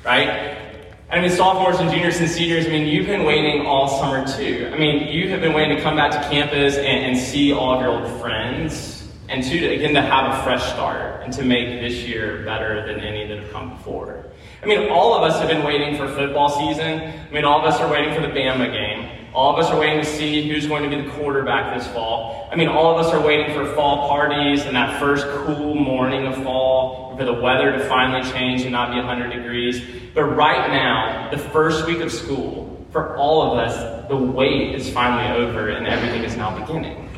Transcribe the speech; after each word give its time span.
right? 0.05 0.70
I 1.13 1.21
mean, 1.21 1.31
sophomores 1.31 1.81
and 1.81 1.91
juniors 1.91 2.21
and 2.21 2.31
seniors, 2.31 2.67
I 2.67 2.69
mean, 2.69 2.87
you've 2.87 3.09
been 3.09 3.25
waiting 3.25 3.67
all 3.67 3.89
summer 3.89 4.25
too. 4.25 4.71
I 4.73 4.79
mean, 4.79 5.09
you 5.09 5.29
have 5.31 5.41
been 5.41 5.53
waiting 5.53 5.77
to 5.77 5.83
come 5.83 5.97
back 5.97 6.13
to 6.13 6.31
campus 6.31 6.77
and, 6.77 6.87
and 6.87 7.19
see 7.19 7.53
all 7.53 7.75
of 7.75 7.81
your 7.81 7.91
old 7.91 8.21
friends, 8.21 9.09
and 9.29 9.43
to, 9.43 9.75
again, 9.75 9.93
to 9.95 10.03
have 10.03 10.33
a 10.33 10.43
fresh 10.45 10.65
start 10.71 11.25
and 11.25 11.33
to 11.33 11.45
make 11.45 11.81
this 11.81 12.05
year 12.05 12.45
better 12.45 12.87
than 12.87 13.01
any 13.01 13.27
that 13.27 13.39
have 13.39 13.51
come 13.51 13.71
before. 13.71 14.25
I 14.63 14.67
mean, 14.67 14.89
all 14.89 15.13
of 15.13 15.29
us 15.29 15.41
have 15.41 15.49
been 15.49 15.65
waiting 15.65 15.97
for 15.97 16.07
football 16.07 16.49
season. 16.49 17.01
I 17.01 17.31
mean, 17.33 17.45
all 17.45 17.59
of 17.59 17.65
us 17.65 17.81
are 17.81 17.91
waiting 17.91 18.15
for 18.15 18.21
the 18.21 18.29
Bama 18.29 18.71
game. 18.71 19.33
All 19.35 19.53
of 19.53 19.65
us 19.65 19.71
are 19.71 19.81
waiting 19.81 19.99
to 20.01 20.05
see 20.05 20.49
who's 20.49 20.67
going 20.67 20.89
to 20.89 20.97
be 20.97 21.03
the 21.03 21.11
quarterback 21.11 21.77
this 21.77 21.89
fall. 21.89 22.49
I 22.53 22.57
mean, 22.57 22.69
all 22.69 22.93
of 22.93 23.05
us 23.05 23.13
are 23.13 23.25
waiting 23.25 23.55
for 23.55 23.65
fall 23.75 24.09
parties 24.09 24.63
and 24.63 24.77
that 24.77 25.01
first 25.01 25.27
cool 25.29 25.75
morning 25.75 26.27
of 26.27 26.37
fall, 26.43 27.00
for 27.21 27.27
the 27.27 27.35
weather 27.35 27.71
to 27.73 27.85
finally 27.85 28.23
change 28.31 28.63
and 28.63 28.73
not 28.73 28.93
be 28.93 28.97
100 28.97 29.31
degrees. 29.31 29.83
But 30.15 30.25
right 30.25 30.71
now, 30.71 31.31
the 31.31 31.37
first 31.37 31.87
week 31.87 32.01
of 32.01 32.11
school, 32.11 32.83
for 32.93 33.15
all 33.19 33.43
of 33.43 33.59
us, 33.59 34.09
the 34.09 34.17
wait 34.17 34.75
is 34.75 34.89
finally 34.89 35.45
over 35.45 35.69
and 35.69 35.87
everything 35.87 36.25
is 36.25 36.35
now 36.39 36.59
beginning. 36.59 37.11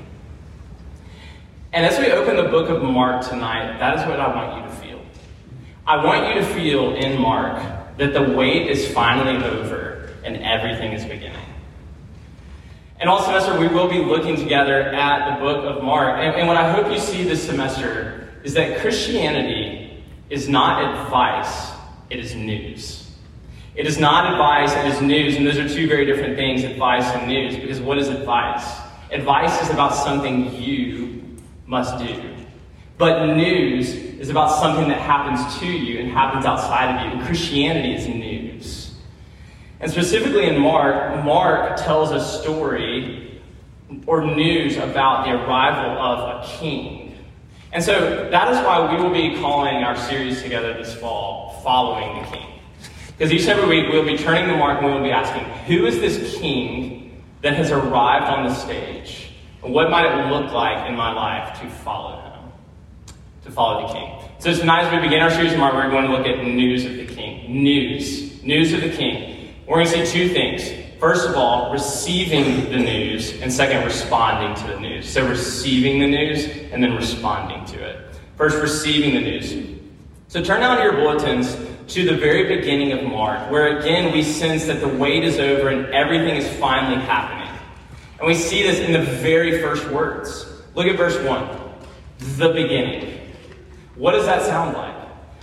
And 1.73 1.87
as 1.87 2.01
we 2.01 2.11
open 2.11 2.35
the 2.35 2.51
book 2.51 2.69
of 2.69 2.83
Mark 2.83 3.25
tonight, 3.25 3.79
that 3.79 3.97
is 3.97 4.05
what 4.09 4.19
I 4.19 4.27
want 4.35 4.57
you 4.57 4.69
to 4.69 4.77
feel. 4.83 5.01
I 5.87 6.05
want 6.05 6.27
you 6.27 6.43
to 6.43 6.47
feel 6.47 6.97
in 6.97 7.21
Mark 7.21 7.63
that 7.97 8.13
the 8.13 8.23
wait 8.23 8.67
is 8.67 8.93
finally 8.93 9.37
over 9.45 10.11
and 10.25 10.37
everything 10.39 10.95
is 10.95 11.05
beginning. 11.05 11.47
And 12.99 13.09
all 13.09 13.23
semester, 13.23 13.57
we 13.57 13.69
will 13.69 13.89
be 13.89 14.01
looking 14.01 14.35
together 14.35 14.83
at 14.83 15.33
the 15.33 15.45
book 15.45 15.65
of 15.65 15.85
Mark. 15.85 16.19
And, 16.19 16.35
and 16.35 16.49
what 16.49 16.57
I 16.57 16.73
hope 16.73 16.91
you 16.91 16.99
see 16.99 17.23
this 17.23 17.47
semester 17.47 18.19
is 18.45 18.55
that 18.55 18.81
Christianity 18.81 19.62
is 20.33 20.49
not 20.49 20.83
advice, 20.83 21.73
it 22.09 22.19
is 22.19 22.35
news. 22.35 23.11
It 23.75 23.87
is 23.87 23.99
not 23.99 24.33
advice, 24.33 24.73
it 24.73 24.87
is 24.87 25.03
news. 25.03 25.37
And 25.37 25.47
those 25.47 25.59
are 25.59 25.69
two 25.69 25.87
very 25.87 26.07
different 26.07 26.37
things 26.37 26.65
advice 26.65 27.05
and 27.05 27.29
news. 27.29 27.55
Because 27.55 27.81
what 27.81 27.99
is 27.99 28.09
advice? 28.09 28.67
Advice 29.11 29.61
is 29.61 29.69
about 29.69 29.95
something 29.95 30.55
you 30.55 31.37
must 31.67 31.99
do. 31.99 32.35
But 32.97 33.35
news 33.35 33.95
is 33.95 34.31
about 34.31 34.59
something 34.59 34.89
that 34.89 35.01
happens 35.01 35.59
to 35.61 35.67
you 35.67 36.01
and 36.01 36.11
happens 36.11 36.47
outside 36.47 36.97
of 36.97 37.05
you. 37.05 37.19
And 37.19 37.27
Christianity 37.27 37.95
is 37.95 38.09
news. 38.09 38.95
And 39.81 39.91
specifically 39.91 40.47
in 40.47 40.59
Mark, 40.59 41.23
Mark 41.27 41.77
tells 41.77 42.11
a 42.11 42.25
story 42.25 43.43
or 44.07 44.25
news 44.25 44.79
about 44.79 45.27
the 45.27 45.33
arrival 45.33 46.01
of 46.01 46.43
a 46.43 46.47
king. 46.59 47.12
And 47.73 47.83
so 47.83 48.29
that 48.31 48.53
is 48.53 48.59
why 48.59 48.95
we 48.95 49.03
will 49.03 49.13
be 49.13 49.41
calling 49.41 49.77
our 49.77 49.97
series 49.97 50.43
together 50.43 50.75
this 50.75 50.95
fall, 50.95 51.61
Following 51.65 52.23
the 52.23 52.29
King. 52.29 52.61
Because 53.09 53.33
each 53.33 53.43
and 53.43 53.59
every 53.59 53.67
week 53.67 53.91
we'll 53.91 54.05
be 54.05 54.19
turning 54.19 54.47
the 54.47 54.55
Mark 54.55 54.83
and 54.83 54.93
we'll 54.93 55.03
be 55.03 55.11
asking, 55.11 55.45
who 55.65 55.87
is 55.87 55.99
this 55.99 56.37
king 56.39 57.23
that 57.41 57.55
has 57.55 57.71
arrived 57.71 58.27
on 58.27 58.45
the 58.47 58.55
stage? 58.55 59.31
And 59.65 59.73
what 59.73 59.91
might 59.91 60.05
it 60.05 60.31
look 60.31 60.53
like 60.53 60.87
in 60.89 60.97
my 60.97 61.13
life 61.13 61.61
to 61.61 61.71
follow 61.71 62.21
him? 62.21 62.53
To 63.45 63.51
follow 63.51 63.87
the 63.87 63.95
king. 63.95 64.19
So 64.39 64.53
tonight 64.53 64.85
as 64.85 64.93
we 64.93 64.99
begin 65.01 65.23
our 65.23 65.31
series, 65.31 65.57
Mark, 65.57 65.73
we're 65.73 65.89
going 65.89 66.05
to 66.05 66.13
look 66.13 66.27
at 66.27 66.45
news 66.45 66.85
of 66.85 66.97
the 66.97 67.07
king. 67.07 67.63
News. 67.63 68.43
News 68.43 68.73
of 68.75 68.83
the 68.83 68.91
king. 68.91 69.55
We're 69.67 69.77
going 69.77 69.87
to 69.87 70.07
see 70.07 70.13
two 70.13 70.29
things. 70.35 70.82
First 71.03 71.29
of 71.29 71.35
all, 71.35 71.73
receiving 71.73 72.71
the 72.71 72.77
news, 72.77 73.33
and 73.41 73.53
second, 73.53 73.85
responding 73.85 74.55
to 74.65 74.73
the 74.73 74.79
news. 74.79 75.09
So 75.09 75.27
receiving 75.27 75.99
the 75.99 76.07
news 76.07 76.47
and 76.71 76.81
then 76.81 76.95
responding 76.95 77.65
to 77.75 77.85
it. 77.85 78.15
First, 78.37 78.63
receiving 78.63 79.15
the 79.15 79.21
news. 79.21 79.81
So 80.29 80.41
turn 80.45 80.61
down 80.61 80.81
your 80.81 80.93
bulletins 80.93 81.57
to 81.89 82.05
the 82.05 82.17
very 82.17 82.57
beginning 82.57 82.93
of 82.93 83.03
Mark, 83.03 83.51
where 83.51 83.79
again 83.79 84.13
we 84.13 84.23
sense 84.23 84.67
that 84.67 84.79
the 84.79 84.87
wait 84.87 85.25
is 85.25 85.41
over 85.41 85.71
and 85.71 85.87
everything 85.87 86.37
is 86.37 86.49
finally 86.61 87.05
happening. 87.05 87.53
And 88.21 88.29
we 88.29 88.35
see 88.37 88.63
this 88.63 88.79
in 88.79 88.93
the 88.93 89.03
very 89.03 89.61
first 89.61 89.85
words. 89.89 90.47
Look 90.77 90.87
at 90.87 90.97
verse 90.97 91.19
1. 91.19 91.49
The 92.37 92.53
beginning. 92.53 93.19
What 93.97 94.13
does 94.13 94.27
that 94.27 94.43
sound 94.43 94.77
like? 94.77 94.95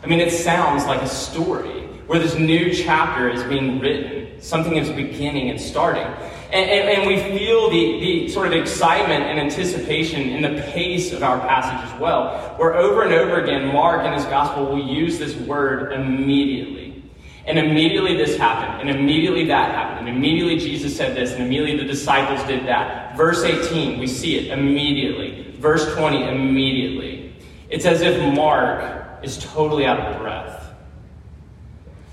I 0.02 0.08
mean, 0.08 0.22
it 0.22 0.31
sounds 0.31 0.86
like 0.86 1.02
a 1.02 1.09
story 1.09 1.81
where 2.08 2.18
this 2.18 2.36
new 2.36 2.74
chapter 2.74 3.28
is 3.28 3.44
being 3.44 3.81
written. 3.81 4.19
Something 4.42 4.78
is 4.78 4.90
beginning 4.90 5.50
and 5.50 5.60
starting. 5.60 6.06
And, 6.52 6.70
and, 6.70 6.90
and, 6.90 7.08
we 7.08 7.18
feel 7.38 7.70
the, 7.70 8.00
the 8.00 8.30
sort 8.30 8.48
of 8.48 8.54
excitement 8.54 9.24
and 9.24 9.40
anticipation 9.40 10.30
in 10.30 10.42
the 10.42 10.62
pace 10.72 11.14
of 11.14 11.22
our 11.22 11.40
passage 11.40 11.92
as 11.92 12.00
well, 12.00 12.56
where 12.58 12.76
over 12.76 13.04
and 13.04 13.14
over 13.14 13.40
again, 13.40 13.72
Mark 13.72 14.04
in 14.04 14.14
his 14.14 14.26
gospel 14.26 14.66
will 14.66 14.84
use 14.84 15.20
this 15.20 15.36
word 15.36 15.94
immediately. 15.94 17.04
And 17.46 17.60
immediately 17.60 18.16
this 18.16 18.36
happened, 18.36 18.82
and 18.82 19.00
immediately 19.00 19.46
that 19.46 19.76
happened, 19.76 20.08
and 20.08 20.18
immediately 20.18 20.58
Jesus 20.58 20.96
said 20.96 21.16
this, 21.16 21.34
and 21.34 21.44
immediately 21.44 21.78
the 21.78 21.92
disciples 21.92 22.46
did 22.48 22.66
that. 22.66 23.16
Verse 23.16 23.44
18, 23.44 24.00
we 24.00 24.08
see 24.08 24.38
it 24.38 24.58
immediately. 24.58 25.56
Verse 25.60 25.94
20, 25.94 26.30
immediately. 26.30 27.34
It's 27.70 27.86
as 27.86 28.02
if 28.02 28.34
Mark 28.34 29.24
is 29.24 29.38
totally 29.38 29.86
out 29.86 30.00
of 30.00 30.20
breath 30.20 30.59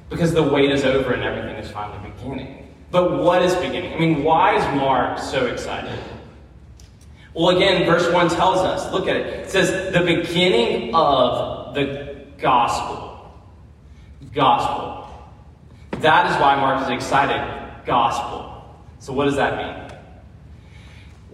because 0.09 0.33
the 0.33 0.43
wait 0.43 0.71
is 0.71 0.85
over 0.85 1.13
and 1.13 1.23
everything 1.23 1.57
is 1.57 1.71
finally 1.71 2.11
beginning. 2.11 2.73
But 2.91 3.23
what 3.23 3.43
is 3.43 3.55
beginning? 3.57 3.93
I 3.95 3.99
mean, 3.99 4.23
why 4.23 4.57
is 4.57 4.77
Mark 4.77 5.19
so 5.19 5.47
excited? 5.47 5.99
Well, 7.35 7.57
again, 7.57 7.85
verse 7.85 8.11
1 8.13 8.31
tells 8.31 8.61
us 8.61 8.91
look 8.93 9.09
at 9.09 9.17
it. 9.17 9.27
It 9.27 9.51
says, 9.51 9.93
the 9.93 10.01
beginning 10.01 10.95
of 10.95 11.75
the 11.75 12.25
gospel. 12.39 13.35
Gospel. 14.33 15.09
That 16.01 16.31
is 16.31 16.41
why 16.41 16.57
Mark 16.57 16.83
is 16.83 16.89
excited. 16.89 17.85
Gospel. 17.85 18.75
So, 19.01 19.13
what 19.13 19.27
does 19.27 19.37
that 19.37 19.57
mean? 19.57 19.86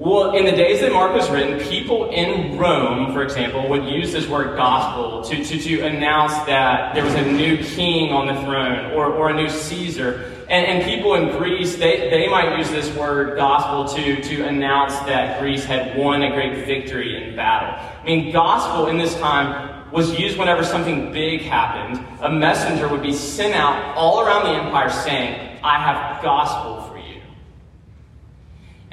Well, 0.04 0.34
in 0.34 0.46
the 0.46 0.50
days 0.50 0.80
that 0.80 0.90
Mark 0.90 1.14
was 1.14 1.30
written, 1.30 1.60
people 1.60 2.10
in 2.10 2.58
Rome, 2.58 3.12
for 3.12 3.22
example, 3.22 3.68
would 3.68 3.84
use 3.84 4.10
this 4.10 4.26
word 4.26 4.56
gospel 4.56 5.22
to, 5.22 5.44
to, 5.44 5.58
to 5.60 5.82
announce 5.82 6.32
that 6.46 6.92
there 6.92 7.04
was 7.04 7.14
a 7.14 7.22
new 7.22 7.56
king 7.58 8.10
on 8.10 8.26
the 8.26 8.34
throne 8.42 8.90
or, 8.94 9.12
or 9.12 9.30
a 9.30 9.32
new 9.32 9.48
Caesar. 9.48 10.44
And, 10.50 10.66
and 10.66 10.84
people 10.84 11.14
in 11.14 11.28
Greece, 11.38 11.76
they, 11.76 12.10
they 12.10 12.26
might 12.26 12.58
use 12.58 12.68
this 12.68 12.92
word 12.96 13.36
gospel 13.36 13.96
to, 13.96 14.20
to 14.20 14.42
announce 14.42 14.94
that 15.06 15.38
Greece 15.38 15.64
had 15.64 15.96
won 15.96 16.24
a 16.24 16.32
great 16.32 16.66
victory 16.66 17.22
in 17.22 17.36
battle. 17.36 17.70
I 18.02 18.04
mean, 18.04 18.32
gospel 18.32 18.88
in 18.88 18.98
this 18.98 19.16
time 19.20 19.88
was 19.92 20.18
used 20.18 20.36
whenever 20.36 20.64
something 20.64 21.12
big 21.12 21.42
happened. 21.42 22.04
A 22.22 22.28
messenger 22.28 22.88
would 22.88 23.02
be 23.02 23.12
sent 23.12 23.54
out 23.54 23.94
all 23.94 24.22
around 24.22 24.46
the 24.46 24.64
empire 24.64 24.90
saying, 24.90 25.60
I 25.62 25.78
have 25.78 26.20
gospel. 26.24 26.81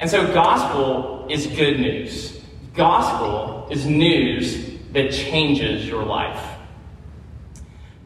And 0.00 0.08
so, 0.08 0.32
gospel 0.32 1.26
is 1.28 1.46
good 1.46 1.78
news. 1.78 2.40
Gospel 2.74 3.68
is 3.70 3.84
news 3.84 4.78
that 4.92 5.12
changes 5.12 5.86
your 5.86 6.04
life. 6.04 6.42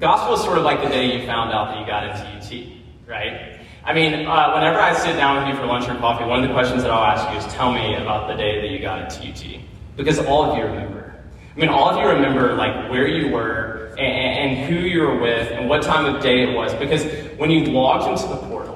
Gospel 0.00 0.34
is 0.34 0.42
sort 0.42 0.58
of 0.58 0.64
like 0.64 0.82
the 0.82 0.88
day 0.88 1.16
you 1.16 1.24
found 1.24 1.52
out 1.52 1.68
that 1.68 1.80
you 1.80 1.86
got 1.86 2.02
into 2.04 2.26
UT, 2.26 3.08
right? 3.08 3.60
I 3.84 3.94
mean, 3.94 4.26
uh, 4.26 4.52
whenever 4.54 4.80
I 4.80 4.92
sit 4.92 5.14
down 5.14 5.36
with 5.36 5.54
you 5.54 5.60
for 5.60 5.66
lunch 5.66 5.88
or 5.88 5.94
coffee, 6.00 6.24
one 6.24 6.42
of 6.42 6.48
the 6.48 6.52
questions 6.52 6.82
that 6.82 6.90
I'll 6.90 7.04
ask 7.04 7.30
you 7.30 7.38
is 7.38 7.54
tell 7.54 7.72
me 7.72 7.94
about 7.94 8.26
the 8.26 8.34
day 8.34 8.60
that 8.60 8.70
you 8.70 8.80
got 8.80 9.00
into 9.00 9.30
UT. 9.30 9.60
Because 9.96 10.18
all 10.18 10.50
of 10.50 10.58
you 10.58 10.64
remember. 10.64 11.14
I 11.54 11.60
mean, 11.60 11.68
all 11.68 11.90
of 11.90 12.02
you 12.02 12.08
remember, 12.08 12.54
like, 12.54 12.90
where 12.90 13.06
you 13.06 13.30
were 13.30 13.94
and, 13.98 14.50
and 14.50 14.66
who 14.66 14.80
you 14.80 15.02
were 15.02 15.20
with 15.20 15.52
and 15.52 15.68
what 15.68 15.82
time 15.82 16.12
of 16.12 16.20
day 16.20 16.42
it 16.42 16.56
was. 16.56 16.74
Because 16.74 17.04
when 17.38 17.52
you 17.52 17.66
logged 17.66 18.10
into 18.10 18.26
the 18.34 18.40
portal, 18.48 18.73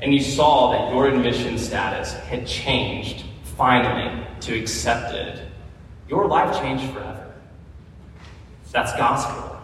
and 0.00 0.12
you 0.12 0.20
saw 0.20 0.72
that 0.72 0.92
your 0.92 1.08
admission 1.08 1.58
status 1.58 2.12
had 2.12 2.46
changed 2.46 3.24
finally 3.56 4.26
to 4.40 4.58
accepted, 4.58 5.40
your 6.08 6.26
life 6.26 6.58
changed 6.60 6.92
forever. 6.92 7.34
That's 8.72 8.92
gospel. 8.92 9.58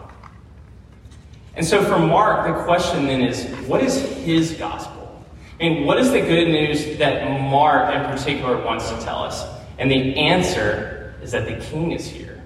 And 1.55 1.63
so 1.63 1.83
for 1.83 1.99
Mark, 1.99 2.47
the 2.47 2.63
question 2.63 3.05
then 3.05 3.21
is 3.21 3.45
what 3.67 3.83
is 3.83 4.01
his 4.17 4.53
gospel? 4.53 5.23
Mean, 5.59 5.85
what 5.85 5.97
is 5.97 6.11
the 6.11 6.19
good 6.19 6.47
news 6.47 6.97
that 6.97 7.39
Mark 7.39 7.93
in 7.93 8.03
particular 8.05 8.57
wants 8.65 8.89
to 8.89 8.99
tell 9.01 9.23
us? 9.23 9.45
And 9.77 9.89
the 9.89 10.17
answer 10.17 11.15
is 11.21 11.31
that 11.31 11.45
the 11.45 11.55
king 11.65 11.91
is 11.91 12.05
here. 12.05 12.41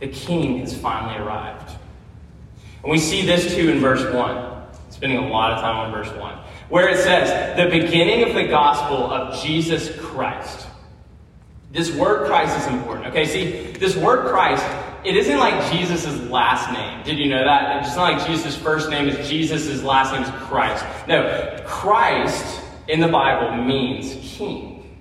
The 0.00 0.08
king 0.08 0.58
has 0.58 0.76
finally 0.76 1.18
arrived. 1.18 1.72
And 2.82 2.90
we 2.90 2.98
see 2.98 3.24
this 3.24 3.54
too 3.54 3.68
in 3.68 3.80
verse 3.80 4.12
1, 4.12 4.62
spending 4.88 5.18
a 5.18 5.28
lot 5.28 5.52
of 5.52 5.60
time 5.60 5.76
on 5.76 5.92
verse 5.92 6.10
1, 6.18 6.38
where 6.70 6.88
it 6.88 6.98
says, 6.98 7.56
the 7.56 7.68
beginning 7.68 8.28
of 8.28 8.34
the 8.34 8.46
gospel 8.46 9.10
of 9.10 9.42
Jesus 9.42 9.94
Christ. 9.98 10.66
This 11.72 11.94
word 11.94 12.26
Christ 12.26 12.56
is 12.58 12.66
important. 12.72 13.08
Okay, 13.08 13.26
see, 13.26 13.72
this 13.72 13.96
word 13.96 14.28
Christ, 14.28 14.64
it 15.04 15.16
isn't 15.16 15.38
like 15.38 15.72
Jesus' 15.72 16.18
last 16.30 16.72
name. 16.72 17.02
Did 17.04 17.18
you 17.18 17.28
know 17.28 17.44
that? 17.44 17.84
It's 17.84 17.94
not 17.94 18.12
like 18.12 18.26
Jesus' 18.26 18.56
first 18.56 18.88
name 18.88 19.08
is 19.08 19.28
Jesus, 19.28 19.82
last 19.82 20.12
name 20.12 20.22
is 20.22 20.30
Christ. 20.46 20.84
No, 21.06 21.60
Christ 21.66 22.62
in 22.88 23.00
the 23.00 23.08
Bible 23.08 23.62
means 23.64 24.16
king. 24.22 24.98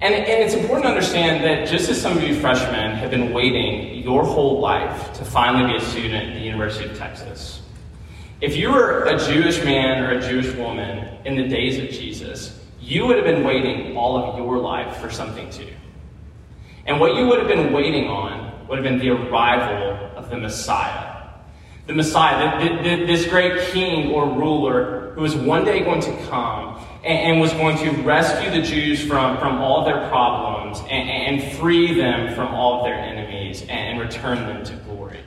And, 0.00 0.14
and 0.14 0.42
it's 0.42 0.54
important 0.54 0.84
to 0.84 0.88
understand 0.88 1.44
that 1.44 1.68
just 1.68 1.90
as 1.90 2.00
some 2.00 2.16
of 2.16 2.22
you 2.22 2.40
freshmen 2.40 2.92
have 2.96 3.10
been 3.10 3.34
waiting 3.34 4.02
your 4.02 4.24
whole 4.24 4.60
life 4.60 5.12
to 5.14 5.24
finally 5.24 5.72
be 5.72 5.76
a 5.76 5.80
student 5.80 6.30
at 6.30 6.34
the 6.34 6.40
University 6.40 6.88
of 6.88 6.96
Texas, 6.96 7.59
if 8.40 8.56
you 8.56 8.70
were 8.70 9.04
a 9.04 9.18
Jewish 9.18 9.62
man 9.64 10.02
or 10.02 10.18
a 10.18 10.20
Jewish 10.20 10.54
woman 10.56 11.18
in 11.26 11.36
the 11.36 11.46
days 11.46 11.78
of 11.78 11.90
Jesus, 11.90 12.58
you 12.80 13.06
would 13.06 13.16
have 13.16 13.26
been 13.26 13.44
waiting 13.44 13.96
all 13.96 14.16
of 14.16 14.38
your 14.38 14.58
life 14.58 14.96
for 14.96 15.10
something 15.10 15.50
too. 15.50 15.68
And 16.86 16.98
what 16.98 17.16
you 17.16 17.26
would 17.26 17.38
have 17.38 17.48
been 17.48 17.72
waiting 17.72 18.08
on 18.08 18.66
would 18.66 18.78
have 18.78 18.84
been 18.84 18.98
the 18.98 19.10
arrival 19.10 20.10
of 20.16 20.30
the 20.30 20.38
Messiah. 20.38 21.28
The 21.86 21.92
Messiah, 21.92 22.58
the, 22.60 22.82
the, 22.82 23.06
this 23.06 23.26
great 23.26 23.60
king 23.72 24.12
or 24.12 24.26
ruler 24.26 25.12
who 25.14 25.20
was 25.20 25.34
one 25.34 25.64
day 25.64 25.80
going 25.80 26.00
to 26.00 26.16
come 26.28 26.78
and, 27.04 27.32
and 27.32 27.40
was 27.40 27.52
going 27.52 27.76
to 27.78 27.90
rescue 28.02 28.50
the 28.50 28.62
Jews 28.62 29.02
from, 29.06 29.36
from 29.38 29.58
all 29.58 29.84
their 29.84 30.08
problems 30.08 30.78
and, 30.88 31.10
and 31.10 31.52
free 31.58 31.92
them 31.94 32.34
from 32.34 32.48
all 32.54 32.78
of 32.78 32.84
their 32.84 32.94
enemies 32.94 33.66
and 33.68 34.00
return 34.00 34.38
them 34.46 34.64
to 34.64 34.74
glory. 34.76 35.18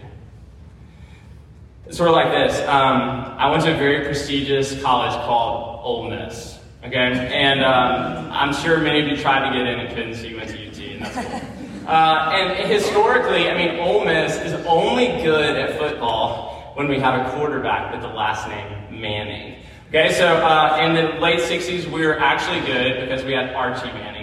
It's 1.85 1.97
sort 1.97 2.09
of 2.09 2.15
like 2.15 2.31
this. 2.31 2.59
Um, 2.61 3.01
I 3.37 3.51
went 3.51 3.63
to 3.63 3.73
a 3.73 3.77
very 3.77 4.05
prestigious 4.05 4.81
college 4.81 5.13
called 5.25 5.81
Ole 5.83 6.09
Miss. 6.09 6.59
Okay, 6.85 6.97
and 6.97 7.63
um, 7.63 8.29
I'm 8.31 8.53
sure 8.53 8.77
many 8.79 9.01
of 9.01 9.07
you 9.07 9.17
tried 9.17 9.49
to 9.49 9.57
get 9.57 9.67
in 9.67 9.79
and 9.79 9.89
couldn't, 9.89 10.15
so 10.15 10.23
you 10.23 10.37
went 10.37 10.49
to 10.49 10.67
UT, 10.67 10.77
and 10.77 11.01
that's 11.05 11.27
cool. 11.27 11.41
Uh, 11.83 12.31
and 12.33 12.71
historically, 12.71 13.49
I 13.49 13.57
mean, 13.57 13.77
Ole 13.81 14.05
Miss 14.05 14.37
is 14.37 14.53
only 14.65 15.07
good 15.21 15.57
at 15.57 15.77
football 15.77 16.71
when 16.75 16.87
we 16.87 16.97
have 16.97 17.27
a 17.27 17.29
quarterback 17.31 17.91
with 17.91 18.01
the 18.01 18.07
last 18.07 18.47
name 18.47 19.01
Manning. 19.01 19.57
Okay, 19.89 20.13
so 20.13 20.25
uh, 20.25 20.77
in 20.81 20.93
the 20.95 21.19
late 21.19 21.41
60s, 21.41 21.91
we 21.91 22.05
were 22.05 22.17
actually 22.17 22.61
good 22.61 23.01
because 23.01 23.25
we 23.25 23.33
had 23.33 23.53
Archie 23.53 23.91
Manning. 23.91 24.22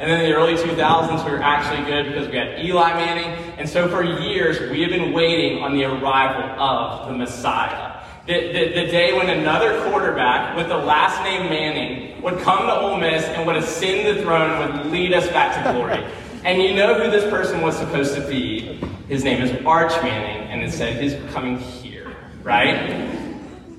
And 0.00 0.10
then 0.10 0.24
in 0.24 0.30
the 0.30 0.34
early 0.34 0.54
2000s, 0.54 1.26
we 1.26 1.30
were 1.30 1.42
actually 1.42 1.84
good 1.84 2.06
because 2.06 2.26
we 2.28 2.38
had 2.38 2.64
Eli 2.64 2.94
Manning. 2.94 3.52
And 3.58 3.68
so 3.68 3.86
for 3.86 4.02
years, 4.02 4.58
we 4.70 4.80
have 4.80 4.90
been 4.90 5.12
waiting 5.12 5.62
on 5.62 5.74
the 5.74 5.84
arrival 5.84 6.58
of 6.58 7.08
the 7.08 7.14
Messiah. 7.14 8.02
The, 8.26 8.32
the, 8.32 8.68
the, 8.80 8.90
day 8.90 9.12
when 9.12 9.28
another 9.28 9.78
quarterback 9.82 10.56
with 10.56 10.68
the 10.68 10.76
last 10.76 11.22
name 11.22 11.50
Manning 11.50 12.22
would 12.22 12.38
come 12.40 12.60
to 12.60 12.80
Ole 12.80 12.96
Miss 12.96 13.24
and 13.24 13.46
would 13.46 13.56
ascend 13.56 14.16
the 14.16 14.22
throne 14.22 14.50
and 14.50 14.78
would 14.78 14.86
lead 14.90 15.12
us 15.12 15.28
back 15.28 15.62
to 15.62 15.72
glory. 15.72 16.02
And 16.42 16.62
you 16.62 16.72
know 16.74 16.94
who 16.94 17.10
this 17.10 17.28
person 17.28 17.60
was 17.60 17.76
supposed 17.76 18.14
to 18.14 18.26
be. 18.26 18.80
His 19.08 19.24
name 19.24 19.42
is 19.42 19.50
Arch 19.66 19.92
Manning, 20.02 20.48
and 20.48 20.62
it 20.62 20.72
said 20.72 20.98
he's 20.98 21.14
coming 21.34 21.58
here, 21.58 22.16
right? 22.42 22.74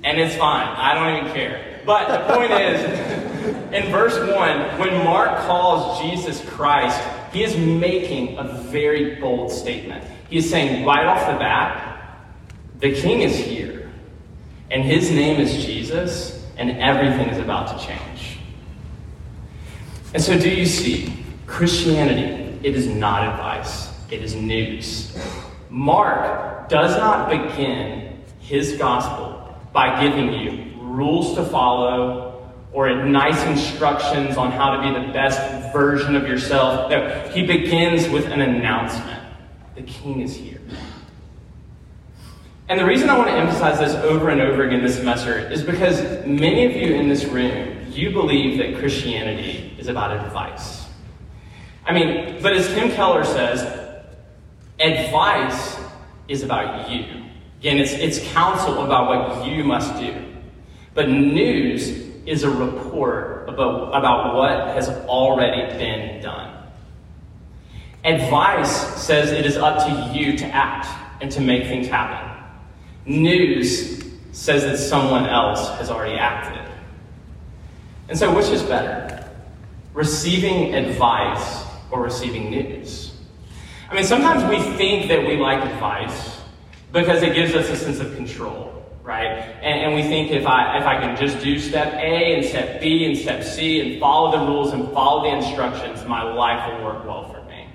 And 0.04 0.20
it's 0.20 0.36
fine. 0.36 0.68
I 0.68 0.94
don't 0.94 1.24
even 1.24 1.34
care. 1.34 1.80
But 1.84 2.06
the 2.06 2.32
point 2.32 2.52
is, 2.52 3.21
in 3.72 3.90
verse 3.90 4.18
1, 4.18 4.78
when 4.78 5.04
Mark 5.04 5.40
calls 5.46 6.00
Jesus 6.00 6.44
Christ, 6.50 7.00
he 7.32 7.42
is 7.42 7.56
making 7.56 8.38
a 8.38 8.44
very 8.44 9.16
bold 9.16 9.50
statement. 9.50 10.04
He 10.28 10.38
is 10.38 10.48
saying 10.48 10.84
right 10.84 11.06
off 11.06 11.26
the 11.26 11.38
bat, 11.38 12.18
the 12.78 12.92
king 12.92 13.20
is 13.22 13.36
here, 13.36 13.90
and 14.70 14.82
his 14.82 15.10
name 15.10 15.40
is 15.40 15.64
Jesus, 15.64 16.46
and 16.56 16.70
everything 16.78 17.28
is 17.28 17.38
about 17.38 17.78
to 17.78 17.86
change. 17.86 18.38
And 20.14 20.22
so, 20.22 20.38
do 20.38 20.50
you 20.50 20.66
see? 20.66 21.24
Christianity, 21.46 22.58
it 22.66 22.74
is 22.74 22.86
not 22.86 23.28
advice, 23.28 23.92
it 24.10 24.22
is 24.22 24.34
news. 24.34 25.16
Mark 25.68 26.68
does 26.68 26.96
not 26.96 27.28
begin 27.28 28.22
his 28.40 28.76
gospel 28.78 29.54
by 29.72 30.00
giving 30.02 30.32
you 30.32 30.72
rules 30.80 31.34
to 31.34 31.44
follow 31.44 32.31
nice 32.94 33.42
instructions 33.44 34.36
on 34.36 34.52
how 34.52 34.76
to 34.76 34.82
be 34.82 35.06
the 35.06 35.12
best 35.12 35.72
version 35.72 36.16
of 36.16 36.26
yourself. 36.26 36.90
No, 36.90 37.28
he 37.32 37.46
begins 37.46 38.08
with 38.08 38.26
an 38.26 38.40
announcement 38.40 39.22
the 39.74 39.82
king 39.82 40.20
is 40.20 40.34
here. 40.34 40.60
And 42.68 42.78
the 42.78 42.84
reason 42.84 43.10
I 43.10 43.18
want 43.18 43.28
to 43.28 43.34
emphasize 43.34 43.78
this 43.78 43.94
over 44.04 44.30
and 44.30 44.40
over 44.40 44.64
again 44.64 44.82
this 44.82 44.96
semester 44.96 45.38
is 45.38 45.62
because 45.62 46.00
many 46.26 46.64
of 46.64 46.72
you 46.72 46.94
in 46.94 47.08
this 47.08 47.24
room, 47.24 47.86
you 47.90 48.10
believe 48.10 48.58
that 48.58 48.78
Christianity 48.78 49.74
is 49.78 49.88
about 49.88 50.16
advice. 50.24 50.86
I 51.84 51.92
mean, 51.92 52.40
but 52.42 52.52
as 52.52 52.68
Tim 52.68 52.90
Keller 52.92 53.24
says, 53.24 53.62
advice 54.80 55.76
is 56.28 56.42
about 56.42 56.90
you. 56.90 57.04
Again, 57.60 57.78
it's, 57.78 57.92
it's 57.92 58.32
counsel 58.32 58.84
about 58.84 59.08
what 59.08 59.46
you 59.46 59.64
must 59.64 59.98
do. 60.00 60.14
But 60.94 61.08
news 61.08 62.11
is 62.26 62.42
a 62.42 62.50
report 62.50 63.48
about, 63.48 63.88
about 63.88 64.34
what 64.34 64.74
has 64.74 64.88
already 64.88 65.76
been 65.78 66.22
done. 66.22 66.56
Advice 68.04 69.00
says 69.00 69.30
it 69.30 69.46
is 69.46 69.56
up 69.56 69.78
to 69.78 70.18
you 70.18 70.36
to 70.36 70.46
act 70.46 70.88
and 71.20 71.30
to 71.32 71.40
make 71.40 71.64
things 71.64 71.86
happen. 71.86 72.28
News 73.06 74.04
says 74.32 74.64
that 74.64 74.76
someone 74.78 75.26
else 75.26 75.68
has 75.78 75.90
already 75.90 76.18
acted. 76.18 76.62
And 78.08 78.18
so, 78.18 78.34
which 78.34 78.48
is 78.48 78.62
better? 78.62 79.30
Receiving 79.94 80.74
advice 80.74 81.64
or 81.90 82.02
receiving 82.02 82.50
news? 82.50 83.12
I 83.88 83.94
mean, 83.94 84.04
sometimes 84.04 84.42
we 84.44 84.60
think 84.76 85.08
that 85.08 85.26
we 85.26 85.36
like 85.36 85.64
advice 85.64 86.40
because 86.92 87.22
it 87.22 87.34
gives 87.34 87.54
us 87.54 87.68
a 87.68 87.76
sense 87.76 88.00
of 88.00 88.14
control, 88.16 88.81
right? 89.02 89.26
And, 89.26 89.80
and, 89.80 89.94
we 89.94 90.02
think 90.02 90.30
if 90.30 90.46
I 90.46 90.78
if 90.78 90.86
I 90.86 91.00
can 91.00 91.16
just 91.16 91.42
do 91.42 91.58
step 91.58 91.92
A 91.94 92.34
and 92.36 92.44
step 92.44 92.80
B 92.80 93.04
and 93.04 93.16
step 93.16 93.42
C 93.42 93.80
and 93.80 94.00
follow 94.00 94.38
the 94.38 94.46
rules 94.46 94.72
and 94.72 94.90
follow 94.92 95.22
the 95.22 95.36
instructions, 95.36 96.04
my 96.06 96.22
life 96.22 96.72
will 96.72 96.84
work 96.84 97.04
well 97.04 97.32
for 97.32 97.42
me. 97.48 97.66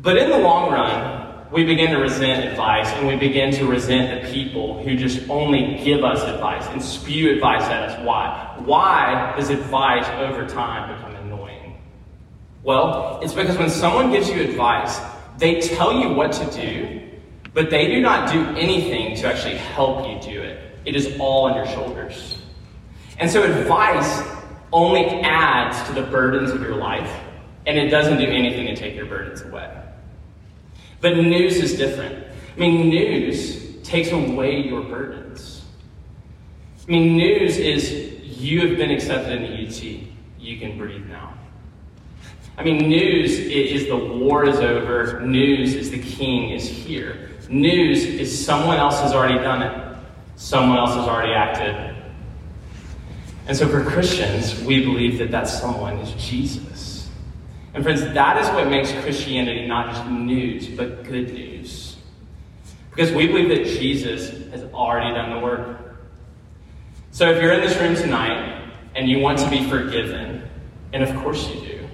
But 0.00 0.16
in 0.16 0.30
the 0.30 0.38
long 0.38 0.70
run, 0.70 1.22
we 1.52 1.64
begin 1.64 1.90
to 1.90 1.98
resent 1.98 2.44
advice 2.44 2.88
and 2.92 3.06
we 3.06 3.16
begin 3.16 3.52
to 3.52 3.66
resent 3.66 4.22
the 4.22 4.32
people 4.32 4.82
who 4.82 4.96
just 4.96 5.28
only 5.28 5.78
give 5.84 6.02
us 6.02 6.22
advice 6.22 6.66
and 6.68 6.82
spew 6.82 7.30
advice 7.30 7.64
at 7.64 7.90
us. 7.90 8.06
Why? 8.06 8.56
Why 8.64 9.34
does 9.36 9.50
advice 9.50 10.06
over 10.18 10.46
time 10.46 10.96
become 10.96 11.14
annoying? 11.16 11.78
Well, 12.62 13.20
it's 13.22 13.34
because 13.34 13.58
when 13.58 13.68
someone 13.68 14.10
gives 14.10 14.30
you 14.30 14.40
advice, 14.40 14.98
they 15.36 15.60
tell 15.60 15.92
you 15.92 16.14
what 16.14 16.32
to 16.32 16.50
do, 16.50 17.01
but 17.54 17.70
they 17.70 17.86
do 17.86 18.00
not 18.00 18.32
do 18.32 18.44
anything 18.56 19.14
to 19.16 19.26
actually 19.26 19.56
help 19.56 20.08
you 20.08 20.32
do 20.32 20.40
it. 20.40 20.76
It 20.84 20.96
is 20.96 21.16
all 21.18 21.44
on 21.44 21.56
your 21.56 21.66
shoulders. 21.66 22.38
And 23.18 23.30
so 23.30 23.42
advice 23.42 24.22
only 24.72 25.04
adds 25.20 25.86
to 25.88 25.94
the 25.94 26.02
burdens 26.02 26.50
of 26.50 26.62
your 26.62 26.76
life, 26.76 27.10
and 27.66 27.78
it 27.78 27.88
doesn't 27.88 28.18
do 28.18 28.24
anything 28.24 28.66
to 28.66 28.76
take 28.76 28.96
your 28.96 29.06
burdens 29.06 29.42
away. 29.42 29.70
But 31.00 31.16
news 31.16 31.56
is 31.56 31.74
different. 31.74 32.26
I 32.56 32.60
mean, 32.60 32.88
news 32.88 33.82
takes 33.82 34.10
away 34.10 34.62
your 34.62 34.82
burdens. 34.82 35.62
I 36.86 36.90
mean, 36.90 37.16
news 37.16 37.58
is 37.58 37.92
you 38.22 38.66
have 38.66 38.76
been 38.76 38.90
accepted 38.90 39.42
into 39.42 39.66
UT. 39.66 40.08
You 40.38 40.58
can 40.58 40.78
breathe 40.78 41.06
now. 41.06 41.34
I 42.56 42.64
mean, 42.64 42.88
news 42.88 43.38
is 43.38 43.86
the 43.86 43.96
war 43.96 44.44
is 44.44 44.58
over. 44.58 45.20
News 45.20 45.74
is 45.74 45.90
the 45.90 46.02
king 46.02 46.50
is 46.50 46.68
here. 46.68 47.31
News 47.48 48.04
is 48.04 48.44
someone 48.44 48.78
else 48.78 49.00
has 49.00 49.12
already 49.12 49.38
done 49.38 49.62
it. 49.62 49.96
Someone 50.36 50.78
else 50.78 50.94
has 50.94 51.06
already 51.06 51.32
acted. 51.32 51.96
And 53.46 53.56
so 53.56 53.68
for 53.68 53.84
Christians, 53.84 54.62
we 54.62 54.84
believe 54.84 55.18
that 55.18 55.30
that 55.30 55.48
someone 55.48 55.98
is 55.98 56.12
Jesus. 56.22 57.08
And 57.74 57.82
friends, 57.82 58.00
that 58.02 58.40
is 58.40 58.48
what 58.50 58.68
makes 58.68 58.92
Christianity 58.92 59.66
not 59.66 59.94
just 59.94 60.08
news, 60.08 60.68
but 60.68 61.04
good 61.04 61.32
news. 61.32 61.96
Because 62.90 63.10
we 63.12 63.26
believe 63.26 63.48
that 63.48 63.64
Jesus 63.64 64.30
has 64.50 64.62
already 64.74 65.14
done 65.14 65.30
the 65.30 65.40
work. 65.40 65.96
So 67.10 67.30
if 67.30 67.42
you're 67.42 67.52
in 67.52 67.60
this 67.60 67.76
room 67.78 67.94
tonight 67.94 68.70
and 68.94 69.08
you 69.08 69.18
want 69.18 69.38
to 69.38 69.50
be 69.50 69.68
forgiven, 69.68 70.42
And 70.92 71.02
of 71.02 71.16
course 71.22 71.48
you 71.48 71.60
do. 71.60 71.88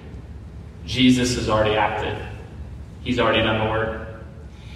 Jesus 0.85 1.35
has 1.35 1.49
already 1.49 1.75
acted, 1.75 2.17
He's 3.01 3.19
already 3.19 3.41
done 3.41 3.65
the 3.65 3.71
work. 3.71 4.08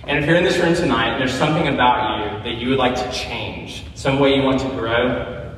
And 0.05 0.19
if 0.19 0.25
you're 0.25 0.35
in 0.35 0.43
this 0.43 0.57
room 0.57 0.75
tonight 0.75 1.13
and 1.13 1.21
there's 1.21 1.33
something 1.33 1.73
about 1.73 2.19
you 2.19 2.43
that 2.43 2.59
you 2.59 2.69
would 2.69 2.77
like 2.77 2.95
to 2.95 3.11
change, 3.11 3.85
some 3.95 4.19
way 4.19 4.35
you 4.35 4.43
want 4.43 4.59
to 4.59 4.69
grow, 4.69 5.55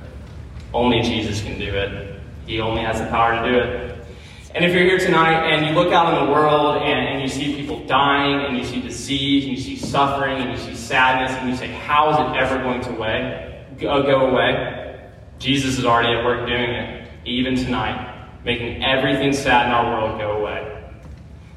only 0.71 1.01
Jesus 1.01 1.41
can 1.41 1.57
do 1.57 1.73
it. 1.73 2.21
He 2.45 2.59
only 2.59 2.83
has 2.83 2.99
the 2.99 3.07
power 3.07 3.41
to 3.41 3.51
do 3.51 3.57
it. 3.57 4.05
And 4.53 4.63
if 4.63 4.71
you're 4.73 4.83
here 4.83 4.99
tonight 4.99 5.51
and 5.51 5.65
you 5.65 5.73
look 5.73 5.91
out 5.91 6.13
in 6.13 6.25
the 6.25 6.31
world 6.31 6.77
and, 6.77 7.07
and 7.07 7.21
you 7.21 7.27
see 7.27 7.55
people 7.55 7.85
dying 7.87 8.45
and 8.45 8.57
you 8.57 8.63
see 8.63 8.81
disease 8.81 9.45
and 9.45 9.57
you 9.57 9.61
see 9.61 9.75
suffering 9.75 10.37
and 10.37 10.51
you 10.51 10.57
see 10.57 10.75
sadness 10.75 11.31
and 11.37 11.49
you 11.49 11.57
say, 11.57 11.67
how 11.67 12.11
is 12.11 12.17
it 12.17 12.37
ever 12.39 12.61
going 12.61 12.81
to 12.81 12.91
way, 12.93 13.65
go, 13.79 14.03
go 14.03 14.27
away? 14.27 15.09
Jesus 15.39 15.79
is 15.79 15.85
already 15.85 16.17
at 16.17 16.23
work 16.23 16.47
doing 16.47 16.69
it, 16.69 17.09
even 17.25 17.55
tonight, 17.55 18.29
making 18.45 18.83
everything 18.83 19.33
sad 19.33 19.65
in 19.65 19.71
our 19.73 19.99
world 19.99 20.19
go 20.19 20.37
away. 20.37 20.84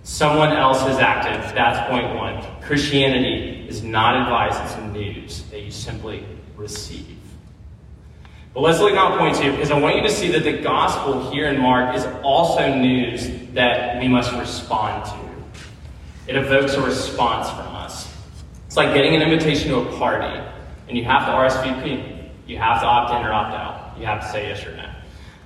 Someone 0.09 0.53
else 0.53 0.81
has 0.81 0.97
acted. 0.97 1.55
That's 1.55 1.87
point 1.91 2.17
one. 2.17 2.43
Christianity 2.63 3.69
is 3.69 3.83
not 3.83 4.17
advice, 4.17 4.59
it's 4.59 4.83
news 4.91 5.43
that 5.51 5.61
you 5.61 5.71
simply 5.71 6.25
receive. 6.57 7.19
But 8.55 8.61
let's 8.61 8.81
look 8.81 8.95
at 8.95 9.19
point 9.19 9.37
two, 9.37 9.51
because 9.53 9.71
I 9.71 9.79
want 9.79 9.97
you 9.97 10.03
to 10.03 10.11
see 10.11 10.29
that 10.29 10.45
the 10.45 10.63
gospel 10.63 11.31
here 11.31 11.49
in 11.49 11.61
Mark 11.61 11.95
is 11.95 12.07
also 12.23 12.75
news 12.75 13.29
that 13.53 14.01
we 14.01 14.09
must 14.09 14.33
respond 14.33 15.05
to. 15.05 15.19
It 16.27 16.37
evokes 16.37 16.73
a 16.73 16.81
response 16.81 17.51
from 17.51 17.77
us. 17.77 18.11
It's 18.67 18.79
like 18.79 18.95
getting 18.95 19.15
an 19.15 19.21
invitation 19.21 19.69
to 19.73 19.81
a 19.81 19.99
party, 19.99 20.43
and 20.89 20.97
you 20.97 21.05
have 21.05 21.27
to 21.27 21.33
RSVP. 21.33 22.31
You 22.47 22.57
have 22.57 22.81
to 22.81 22.87
opt 22.87 23.13
in 23.13 23.27
or 23.27 23.33
opt 23.35 23.55
out. 23.55 24.01
You 24.01 24.07
have 24.07 24.23
to 24.23 24.29
say 24.31 24.49
yes 24.49 24.65
or 24.65 24.75
no. 24.75 24.91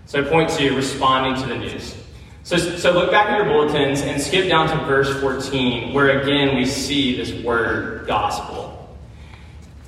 So, 0.07 0.25
point 0.25 0.50
two, 0.50 0.76
responding 0.76 1.42
to 1.42 1.49
the 1.49 1.59
news. 1.59 1.97
So, 2.44 2.56
so 2.56 2.92
look 2.92 3.11
back 3.11 3.28
at 3.28 3.38
your 3.38 3.46
bulletins 3.46 4.00
and 4.00 4.20
skip 4.20 4.49
down 4.49 4.68
to 4.68 4.84
verse 4.84 5.20
14, 5.20 5.94
where 5.94 6.20
again 6.20 6.56
we 6.56 6.66
see 6.66 7.16
this 7.16 7.32
word 7.44 8.06
gospel. 8.06 8.72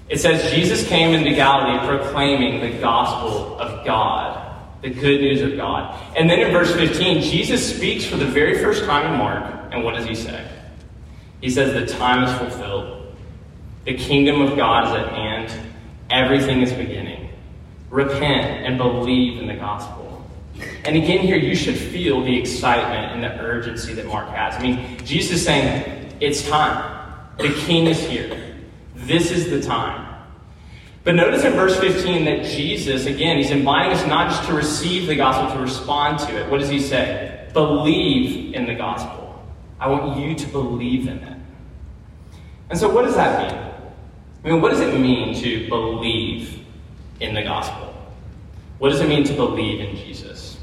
It 0.09 0.21
says, 0.21 0.53
Jesus 0.53 0.87
came 0.87 1.15
into 1.15 1.35
Galilee 1.35 1.85
proclaiming 1.87 2.61
the 2.61 2.79
gospel 2.79 3.59
of 3.59 3.85
God, 3.85 4.57
the 4.83 4.91
good 4.91 5.21
news 5.21 5.41
of 5.41 5.57
God. 5.57 5.99
And 6.17 6.31
then 6.31 6.41
in 6.41 6.53
verse 6.53 6.73
15, 6.75 7.23
Jesus 7.23 7.75
speaks 7.75 8.05
for 8.05 8.17
the 8.17 8.27
very 8.27 8.59
first 8.59 8.85
time 8.85 9.13
in 9.13 9.19
Mark, 9.19 9.73
and 9.73 9.83
what 9.83 9.95
does 9.97 10.07
he 10.07 10.15
say? 10.15 10.49
He 11.41 11.51
says, 11.51 11.73
The 11.73 11.93
time 11.93 12.23
is 12.25 12.39
fulfilled, 12.39 13.17
the 13.85 13.97
kingdom 13.97 14.41
of 14.43 14.57
God 14.57 14.89
is 14.89 15.05
at 15.05 15.13
hand, 15.13 15.73
everything 16.11 16.61
is 16.61 16.73
beginning. 16.73 17.31
Repent 17.91 18.67
and 18.67 18.79
believe 18.79 19.41
in 19.41 19.47
the 19.47 19.55
gospel. 19.55 20.04
And 20.85 20.97
again, 20.97 21.21
here 21.21 21.37
you 21.37 21.55
should 21.55 21.77
feel 21.77 22.23
the 22.23 22.39
excitement 22.39 23.13
and 23.13 23.23
the 23.23 23.41
urgency 23.41 23.95
that 23.95 24.07
Mark 24.07 24.29
has. 24.29 24.55
I 24.55 24.63
mean, 24.63 24.99
Jesus 25.05 25.39
is 25.39 25.45
saying, 25.45 26.13
It's 26.21 26.47
time. 26.49 26.93
The 27.39 27.53
king 27.67 27.87
is 27.87 27.99
here. 28.01 28.55
This 28.95 29.31
is 29.31 29.51
the 29.51 29.61
time. 29.61 30.15
But 31.03 31.15
notice 31.15 31.45
in 31.45 31.53
verse 31.53 31.79
15 31.79 32.25
that 32.25 32.45
Jesus, 32.45 33.07
again, 33.07 33.37
he's 33.37 33.51
inviting 33.51 33.93
us 33.93 34.07
not 34.07 34.31
just 34.31 34.49
to 34.49 34.55
receive 34.55 35.07
the 35.07 35.17
gospel, 35.17 35.55
to 35.55 35.63
respond 35.63 36.19
to 36.21 36.41
it. 36.41 36.51
What 36.51 36.61
does 36.61 36.71
he 36.71 36.81
say? 36.81 37.49
Believe 37.53 38.55
in 38.55 38.67
the 38.67 38.75
gospel. 38.75 39.43
I 39.79 39.89
want 39.89 40.19
you 40.19 40.35
to 40.35 40.47
believe 40.47 41.09
in 41.09 41.19
it. 41.19 41.39
And 42.71 42.79
so, 42.79 42.93
what 42.93 43.05
does 43.05 43.17
that 43.17 43.53
mean? 43.53 43.61
I 44.45 44.49
mean, 44.49 44.63
what 44.63 44.71
does 44.71 44.81
it 44.81 44.99
mean 44.99 45.35
to 45.43 45.69
believe 45.69 46.65
in 47.21 47.35
the 47.35 47.43
gospel? 47.43 47.95
What 48.79 48.91
does 48.91 49.01
it 49.01 49.09
mean 49.09 49.25
to 49.25 49.35
believe 49.35 49.81
in 49.81 49.97
Jesus? 49.97 50.54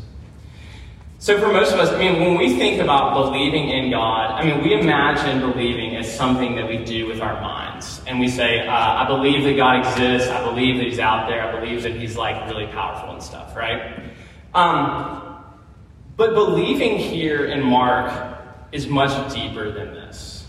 So, 1.21 1.39
for 1.39 1.53
most 1.53 1.71
of 1.71 1.79
us, 1.79 1.89
I 1.89 1.99
mean, 1.99 2.19
when 2.19 2.35
we 2.35 2.55
think 2.55 2.81
about 2.81 3.13
believing 3.13 3.69
in 3.69 3.91
God, 3.91 4.31
I 4.31 4.43
mean, 4.43 4.63
we 4.63 4.73
imagine 4.73 5.39
believing 5.39 5.95
as 5.95 6.11
something 6.11 6.55
that 6.55 6.67
we 6.67 6.83
do 6.83 7.05
with 7.05 7.21
our 7.21 7.39
minds. 7.39 8.01
And 8.07 8.19
we 8.19 8.27
say, 8.27 8.65
uh, 8.65 8.73
I 8.73 9.05
believe 9.05 9.43
that 9.43 9.55
God 9.55 9.85
exists. 9.85 10.31
I 10.31 10.43
believe 10.43 10.77
that 10.77 10.87
He's 10.87 10.97
out 10.97 11.29
there. 11.29 11.43
I 11.43 11.59
believe 11.59 11.83
that 11.83 11.91
He's 11.91 12.17
like 12.17 12.49
really 12.49 12.65
powerful 12.65 13.13
and 13.13 13.21
stuff, 13.21 13.55
right? 13.55 14.01
Um, 14.55 15.37
but 16.17 16.33
believing 16.33 16.97
here 16.97 17.45
in 17.45 17.63
Mark 17.63 18.39
is 18.71 18.87
much 18.87 19.31
deeper 19.31 19.71
than 19.71 19.93
this. 19.93 20.47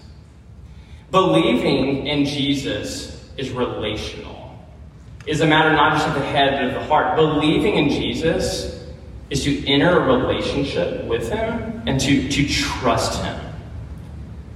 Believing 1.11 2.07
in 2.07 2.25
Jesus 2.25 3.31
is 3.37 3.51
relational 3.51 4.59
is 5.27 5.43
a 5.43 5.47
matter 5.47 5.71
not 5.73 5.99
just 5.99 6.09
of 6.09 6.15
the 6.15 6.25
head, 6.25 6.53
but 6.53 6.65
of 6.65 6.73
the 6.73 6.85
heart. 6.89 7.15
Believing 7.15 7.75
in 7.75 7.91
Jesus 7.91 8.72
is 9.33 9.45
to 9.45 9.67
enter 9.67 9.99
a 9.99 10.19
relationship 10.19 11.05
with 11.07 11.31
Him 11.33 11.83
and 11.87 11.99
to, 11.99 12.29
to 12.29 12.47
trust 12.47 13.23
Him 13.23 13.41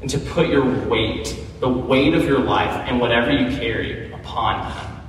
and 0.02 0.10
to 0.10 0.18
put 0.18 0.48
your 0.48 0.86
weight, 0.86 1.34
the 1.60 1.68
weight 1.68 2.12
of 2.12 2.24
your 2.24 2.40
life 2.40 2.70
and 2.86 3.00
whatever 3.00 3.32
you 3.32 3.56
carry 3.56 4.12
upon 4.12 4.70
Him. 4.70 5.02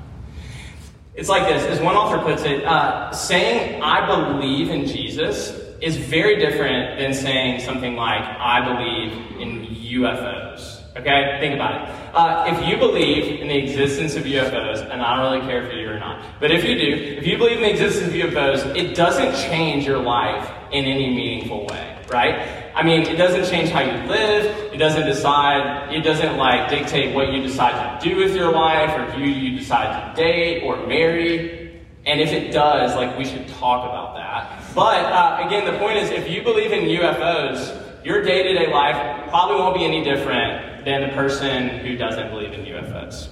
It's 1.16 1.28
like 1.28 1.48
this, 1.50 1.64
as 1.66 1.82
one 1.82 1.96
author 1.96 2.24
puts 2.24 2.44
it, 2.44 2.64
uh, 2.64 3.12
saying, 3.12 3.82
I 3.82 4.06
believe 4.06 4.70
in 4.70 4.86
Jesus 4.86 5.50
is 5.82 5.98
very 5.98 6.38
different 6.38 6.98
than 6.98 7.14
saying 7.14 7.60
something 7.60 7.96
like, 7.96 8.22
I 8.22 8.62
believe 8.62 9.42
in 9.42 9.66
UFOs. 9.76 10.77
Okay? 11.00 11.38
Think 11.40 11.56
about 11.56 11.82
it. 11.82 12.16
Uh, 12.16 12.46
if 12.48 12.68
you 12.68 12.78
believe 12.78 13.40
in 13.40 13.48
the 13.48 13.58
existence 13.58 14.16
of 14.16 14.24
UFOs, 14.24 14.82
and 14.90 15.02
I 15.02 15.16
don't 15.16 15.32
really 15.32 15.48
care 15.48 15.64
if 15.66 15.74
you 15.74 15.86
do 15.86 15.92
or 15.92 16.00
not, 16.00 16.24
but 16.40 16.52
if 16.52 16.64
you 16.64 16.78
do, 16.78 17.16
if 17.18 17.28
you 17.28 17.38
believe 17.38 17.58
in 17.58 17.64
the 17.64 17.72
existence 17.72 18.08
of 18.08 18.14
UFOs, 18.14 18.76
it 18.76 18.96
doesn't 18.96 19.36
change 19.50 19.86
your 19.86 20.00
life 20.00 20.50
in 20.72 20.86
any 20.86 21.10
meaningful 21.10 21.68
way, 21.68 22.00
right? 22.10 22.68
I 22.76 22.84
mean, 22.84 23.02
it 23.02 23.16
doesn't 23.16 23.46
change 23.52 23.70
how 23.70 23.82
you 23.82 24.08
live. 24.08 24.74
It 24.74 24.78
doesn't 24.78 25.06
decide, 25.06 25.94
it 25.94 26.02
doesn't 26.02 26.38
like 26.38 26.70
dictate 26.70 27.14
what 27.16 27.32
you 27.32 27.42
decide 27.42 28.02
to 28.02 28.10
do 28.10 28.16
with 28.18 28.36
your 28.36 28.52
life 28.52 28.92
or 28.98 29.12
who 29.14 29.24
you 29.24 29.58
decide 29.58 30.16
to 30.16 30.22
date 30.22 30.64
or 30.64 30.86
marry. 30.86 31.84
And 32.06 32.22
if 32.22 32.32
it 32.32 32.52
does, 32.52 32.96
like, 32.96 33.18
we 33.18 33.26
should 33.26 33.48
talk 33.48 33.84
about 33.90 34.16
that. 34.16 34.64
But 34.74 35.06
uh, 35.06 35.46
again, 35.46 35.66
the 35.66 35.78
point 35.80 35.98
is, 35.98 36.10
if 36.12 36.30
you 36.30 36.42
believe 36.44 36.72
in 36.72 36.86
UFOs, 36.86 38.06
your 38.06 38.22
day 38.22 38.44
to 38.44 38.54
day 38.54 38.72
life 38.72 39.28
probably 39.30 39.58
won't 39.58 39.76
be 39.76 39.84
any 39.84 40.04
different 40.04 40.77
than 40.88 41.02
the 41.02 41.14
person 41.14 41.68
who 41.80 41.98
doesn't 41.98 42.30
believe 42.30 42.54
in 42.54 42.62
UFOs. 42.62 43.28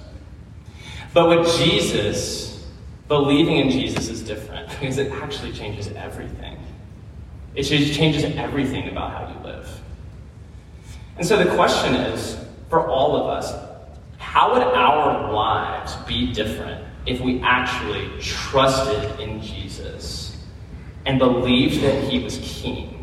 But 1.14 1.30
with 1.30 1.56
Jesus, 1.56 2.66
believing 3.08 3.56
in 3.56 3.70
Jesus 3.70 4.10
is 4.10 4.22
different 4.22 4.68
because 4.68 4.98
it 4.98 5.10
actually 5.10 5.52
changes 5.52 5.88
everything. 5.88 6.58
It 7.54 7.64
changes 7.64 8.24
everything 8.24 8.90
about 8.90 9.10
how 9.10 9.32
you 9.32 9.46
live. 9.46 9.80
And 11.16 11.26
so 11.26 11.42
the 11.42 11.54
question 11.54 11.94
is 11.94 12.36
for 12.68 12.86
all 12.86 13.16
of 13.16 13.30
us, 13.30 13.54
how 14.18 14.52
would 14.52 14.62
our 14.62 15.32
lives 15.32 15.96
be 16.06 16.34
different 16.34 16.84
if 17.06 17.20
we 17.22 17.40
actually 17.40 18.10
trusted 18.20 19.18
in 19.18 19.40
Jesus 19.40 20.44
and 21.06 21.18
believed 21.18 21.82
that 21.82 22.04
he 22.04 22.18
was 22.18 22.38
king? 22.42 22.96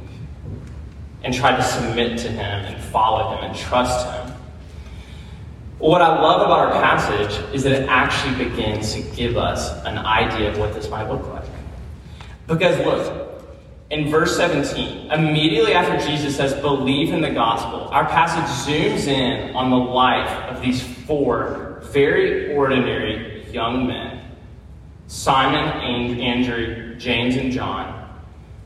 and 1.23 1.33
tried 1.33 1.55
to 1.55 1.63
submit 1.63 2.19
to 2.19 2.27
him 2.27 2.65
and 2.65 2.83
follow 2.83 3.37
him 3.37 3.45
and 3.45 3.57
trust 3.57 4.05
him. 4.07 4.32
What 5.83 6.01
I 6.01 6.17
love 6.21 6.39
about 6.43 6.59
our 6.59 6.71
passage 6.81 7.53
is 7.53 7.63
that 7.63 7.73
it 7.73 7.89
actually 7.89 8.45
begins 8.45 8.93
to 8.93 9.01
give 9.01 9.35
us 9.35 9.69
an 9.83 9.97
idea 9.97 10.49
of 10.49 10.57
what 10.57 10.73
this 10.73 10.89
might 10.89 11.09
look 11.09 11.27
like. 11.27 11.43
Because 12.47 12.79
look, 12.85 13.43
in 13.89 14.09
verse 14.09 14.37
17, 14.37 15.11
immediately 15.11 15.73
after 15.73 15.97
Jesus 16.07 16.37
says, 16.37 16.53
believe 16.53 17.11
in 17.11 17.19
the 17.19 17.31
gospel, 17.31 17.89
our 17.89 18.05
passage 18.05 18.45
zooms 18.65 19.07
in 19.07 19.53
on 19.57 19.71
the 19.71 19.75
life 19.75 20.31
of 20.49 20.61
these 20.61 20.81
four 20.81 21.81
very 21.91 22.55
ordinary 22.55 23.45
young 23.51 23.85
men 23.85 24.21
Simon, 25.07 26.17
Andrew, 26.17 26.95
James, 26.95 27.35
and 27.35 27.51
John. 27.51 28.09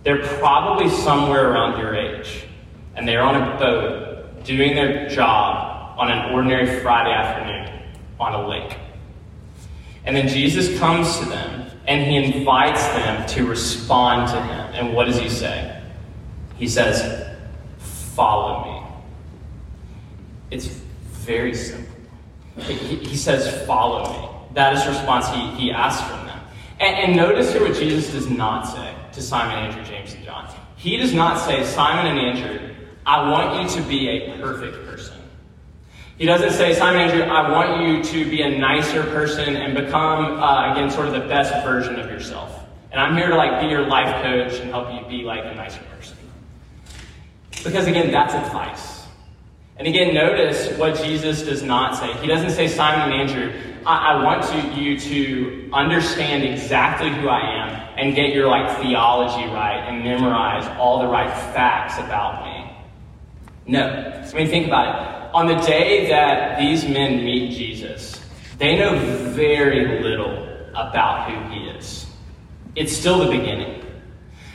They're 0.04 0.24
probably 0.38 0.88
somewhere 0.88 1.50
around 1.50 1.80
your 1.80 1.96
age 1.96 2.46
and 2.96 3.08
they're 3.08 3.24
on 3.24 3.42
a 3.42 3.58
boat 3.58 4.44
doing 4.44 4.76
their 4.76 5.10
job 5.10 5.67
on 5.98 6.12
an 6.12 6.34
ordinary 6.34 6.80
Friday 6.80 7.12
afternoon 7.12 7.82
on 8.20 8.34
a 8.34 8.48
lake. 8.48 8.78
And 10.06 10.16
then 10.16 10.28
Jesus 10.28 10.78
comes 10.80 11.20
to 11.20 11.26
them 11.26 11.70
and 11.88 12.10
he 12.10 12.16
invites 12.18 12.86
them 12.88 13.28
to 13.28 13.46
respond 13.46 14.30
to 14.30 14.42
him. 14.42 14.74
And 14.74 14.94
what 14.94 15.06
does 15.06 15.18
he 15.18 15.30
say? 15.30 15.82
He 16.58 16.68
says, 16.68 17.26
Follow 17.78 18.66
me. 18.66 18.88
It's 20.50 20.68
very 20.68 21.54
simple. 21.54 21.94
He, 22.58 23.16
says, 23.16 23.66
Follow 23.66 24.12
me. 24.12 24.56
That 24.56 24.74
is 24.74 24.84
the 24.84 24.90
response 24.90 25.28
he, 25.30 25.68
he 25.68 25.72
asks 25.72 26.08
from 26.10 26.26
them. 26.26 26.40
And, 26.80 26.96
and 26.96 27.16
notice 27.16 27.52
here 27.52 27.62
what 27.62 27.76
Jesus 27.76 28.12
does 28.12 28.30
not 28.30 28.64
say 28.64 28.96
to 29.14 29.22
Simon, 29.22 29.56
Andrew, 29.56 29.84
James, 29.84 30.14
and 30.14 30.24
John. 30.24 30.52
He 30.78 30.98
does 30.98 31.14
not 31.14 31.40
say, 31.40 31.64
Simon 31.64 32.18
and 32.18 32.20
Andrew, 32.20 32.76
I 33.06 33.30
want 33.30 33.62
you 33.62 33.82
to 33.82 33.88
be 33.88 34.10
a 34.10 34.38
perfect. 34.38 34.87
He 36.18 36.26
doesn't 36.26 36.54
say, 36.54 36.74
Simon 36.74 37.02
Andrew, 37.02 37.22
I 37.22 37.52
want 37.52 37.86
you 37.86 38.04
to 38.04 38.30
be 38.30 38.42
a 38.42 38.58
nicer 38.58 39.04
person 39.04 39.56
and 39.56 39.76
become, 39.76 40.42
uh, 40.42 40.72
again, 40.72 40.90
sort 40.90 41.08
of 41.08 41.14
the 41.14 41.28
best 41.28 41.54
version 41.64 42.00
of 42.00 42.10
yourself. 42.10 42.60
And 42.92 43.00
I'm 43.00 43.16
here 43.16 43.28
to 43.28 43.36
like 43.36 43.62
be 43.62 43.68
your 43.68 43.86
life 43.86 44.24
coach 44.24 44.60
and 44.60 44.72
help 44.72 44.92
you 44.92 45.08
be 45.08 45.24
like 45.24 45.46
a 45.46 45.54
nicer 45.54 45.84
person. 45.96 46.18
Because 47.64 47.86
again, 47.86 48.12
that's 48.12 48.34
advice. 48.34 49.04
And 49.78 49.88
again, 49.88 50.16
notice 50.16 50.76
what 50.80 50.98
Jesus 51.04 51.44
does 51.44 51.62
not 51.62 51.96
say. 51.96 52.12
He 52.14 52.26
doesn't 52.26 52.50
say, 52.50 52.68
Simon 52.68 53.12
and 53.12 53.30
Andrew, 53.30 53.54
I, 53.86 54.14
I 54.14 54.24
want 54.24 54.44
to, 54.46 54.82
you 54.82 55.00
to 55.00 55.70
understand 55.72 56.44
exactly 56.44 57.12
who 57.12 57.30
I 57.30 57.42
am 57.42 58.00
and 58.00 58.16
get 58.16 58.34
your 58.34 58.48
like 58.48 58.76
theology 58.82 59.46
right 59.54 59.86
and 59.88 60.04
memorize 60.04 60.66
all 60.80 61.00
the 61.00 61.08
right 61.08 61.30
facts 61.54 62.00
about 62.00 62.44
me. 62.44 62.57
No. 63.68 63.86
I 63.86 64.34
mean, 64.34 64.48
think 64.48 64.68
about 64.68 64.88
it. 64.88 65.36
On 65.36 65.46
the 65.46 65.56
day 65.68 66.08
that 66.08 66.58
these 66.60 66.86
men 66.86 67.24
meet 67.24 67.52
Jesus, 67.52 68.20
they 68.58 68.78
know 68.78 68.98
very 69.32 70.02
little 70.02 70.48
about 70.74 71.30
who 71.30 71.54
he 71.54 71.70
is. 71.70 72.08
It's 72.76 72.96
still 72.96 73.20
the 73.20 73.38
beginning. 73.38 73.84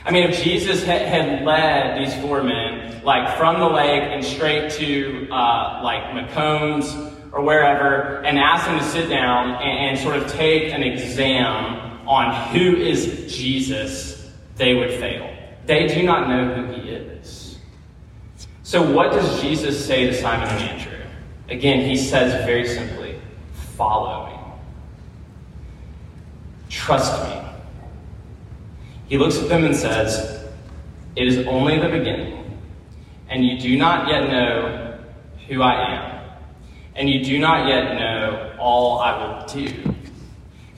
I 0.05 0.11
mean, 0.11 0.29
if 0.29 0.43
Jesus 0.43 0.83
had, 0.83 1.45
led 1.45 1.99
these 1.99 2.13
four 2.21 2.43
men, 2.43 3.03
like 3.05 3.37
from 3.37 3.59
the 3.59 3.67
lake 3.67 4.03
and 4.03 4.23
straight 4.23 4.71
to 4.73 5.27
uh, 5.31 5.81
like 5.83 6.03
McCombs 6.05 7.13
or 7.31 7.41
wherever, 7.41 8.21
and 8.23 8.37
asked 8.37 8.65
them 8.65 8.79
to 8.79 8.85
sit 8.85 9.09
down 9.09 9.51
and, 9.61 9.97
and 9.97 9.99
sort 9.99 10.17
of 10.17 10.29
take 10.31 10.73
an 10.73 10.83
exam 10.83 12.07
on 12.07 12.49
who 12.49 12.75
is 12.75 13.33
Jesus, 13.33 14.29
they 14.55 14.73
would 14.73 14.91
fail. 14.91 15.33
They 15.65 15.87
do 15.87 16.03
not 16.03 16.27
know 16.27 16.53
who 16.53 16.73
he 16.73 16.89
is. 16.89 17.42
So, 18.73 18.81
what 18.81 19.11
does 19.11 19.39
Jesus 19.39 19.85
say 19.85 20.07
to 20.07 20.19
Simon 20.19 20.47
and 20.47 20.63
Andrew? 20.63 20.97
Again, 21.47 21.87
he 21.87 21.95
says 21.95 22.43
very 22.43 22.67
simply, 22.67 23.19
Follow 23.77 24.25
me. 24.25 24.39
Trust 26.69 27.21
me. 27.23 27.39
He 29.07 29.19
looks 29.19 29.37
at 29.37 29.47
them 29.47 29.63
and 29.63 29.75
says, 29.75 30.43
It 31.15 31.27
is 31.27 31.45
only 31.45 31.77
the 31.77 31.87
beginning, 31.87 32.59
and 33.29 33.45
you 33.45 33.59
do 33.59 33.77
not 33.77 34.07
yet 34.07 34.31
know 34.31 34.97
who 35.47 35.61
I 35.61 35.91
am, 35.91 36.29
and 36.95 37.07
you 37.07 37.23
do 37.23 37.37
not 37.37 37.67
yet 37.67 37.93
know 37.93 38.55
all 38.57 38.97
I 38.97 39.23
will 39.23 39.45
do, 39.53 39.93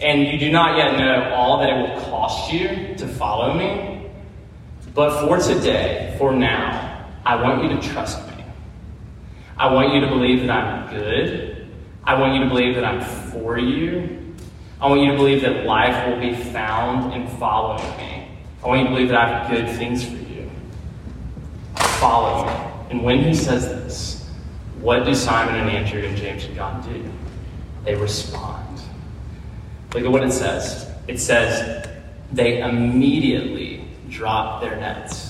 and 0.01 0.21
you 0.21 0.37
do 0.37 0.51
not 0.51 0.77
yet 0.77 0.97
know 0.97 1.33
all 1.33 1.59
that 1.59 1.69
it 1.69 1.77
will 1.77 2.01
cost 2.01 2.51
you 2.51 2.93
to 2.97 3.07
follow 3.07 3.53
me. 3.53 4.09
But 4.93 5.25
for 5.25 5.37
today, 5.37 6.13
for 6.19 6.33
now, 6.33 6.94
I 7.25 7.41
want 7.41 7.63
you 7.63 7.69
to 7.69 7.81
trust 7.81 8.25
me. 8.27 8.43
I 9.57 9.73
want 9.73 9.93
you 9.93 10.01
to 10.01 10.07
believe 10.07 10.41
that 10.41 10.51
I'm 10.51 10.93
good. 10.93 11.67
I 12.03 12.19
want 12.19 12.35
you 12.35 12.43
to 12.43 12.49
believe 12.49 12.75
that 12.75 12.85
I'm 12.85 13.01
for 13.31 13.57
you. 13.57 14.35
I 14.79 14.87
want 14.87 15.01
you 15.01 15.11
to 15.11 15.17
believe 15.17 15.41
that 15.41 15.65
life 15.65 16.07
will 16.07 16.19
be 16.19 16.35
found 16.35 17.13
in 17.13 17.27
following 17.37 17.97
me. 17.97 18.27
I 18.63 18.67
want 18.67 18.81
you 18.81 18.87
to 18.87 18.91
believe 18.91 19.07
that 19.09 19.17
I 19.17 19.27
have 19.29 19.49
good 19.49 19.75
things 19.77 20.03
for 20.03 20.15
you. 20.15 20.49
Follow 21.77 22.45
me. 22.45 22.71
And 22.91 23.03
when 23.03 23.23
he 23.23 23.33
says 23.33 23.67
this, 23.67 24.29
what 24.79 25.05
do 25.05 25.15
Simon 25.15 25.55
and 25.55 25.69
Andrew 25.69 26.03
and 26.03 26.15
James 26.15 26.45
and 26.45 26.55
John 26.55 26.83
do? 26.83 27.03
They 27.85 27.95
respond. 27.95 28.79
Look 29.93 30.03
at 30.03 30.11
what 30.11 30.23
it 30.23 30.31
says. 30.31 30.91
It 31.07 31.19
says, 31.19 31.87
they 32.31 32.61
immediately 32.61 33.87
drop 34.09 34.61
their 34.61 34.75
nets. 34.75 35.24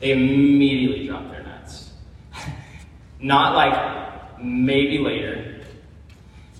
They 0.00 0.12
immediately 0.12 1.06
drop 1.06 1.30
their 1.30 1.42
nets. 1.42 1.90
Not 3.20 3.54
like 3.54 4.40
maybe 4.40 4.98
later. 4.98 5.60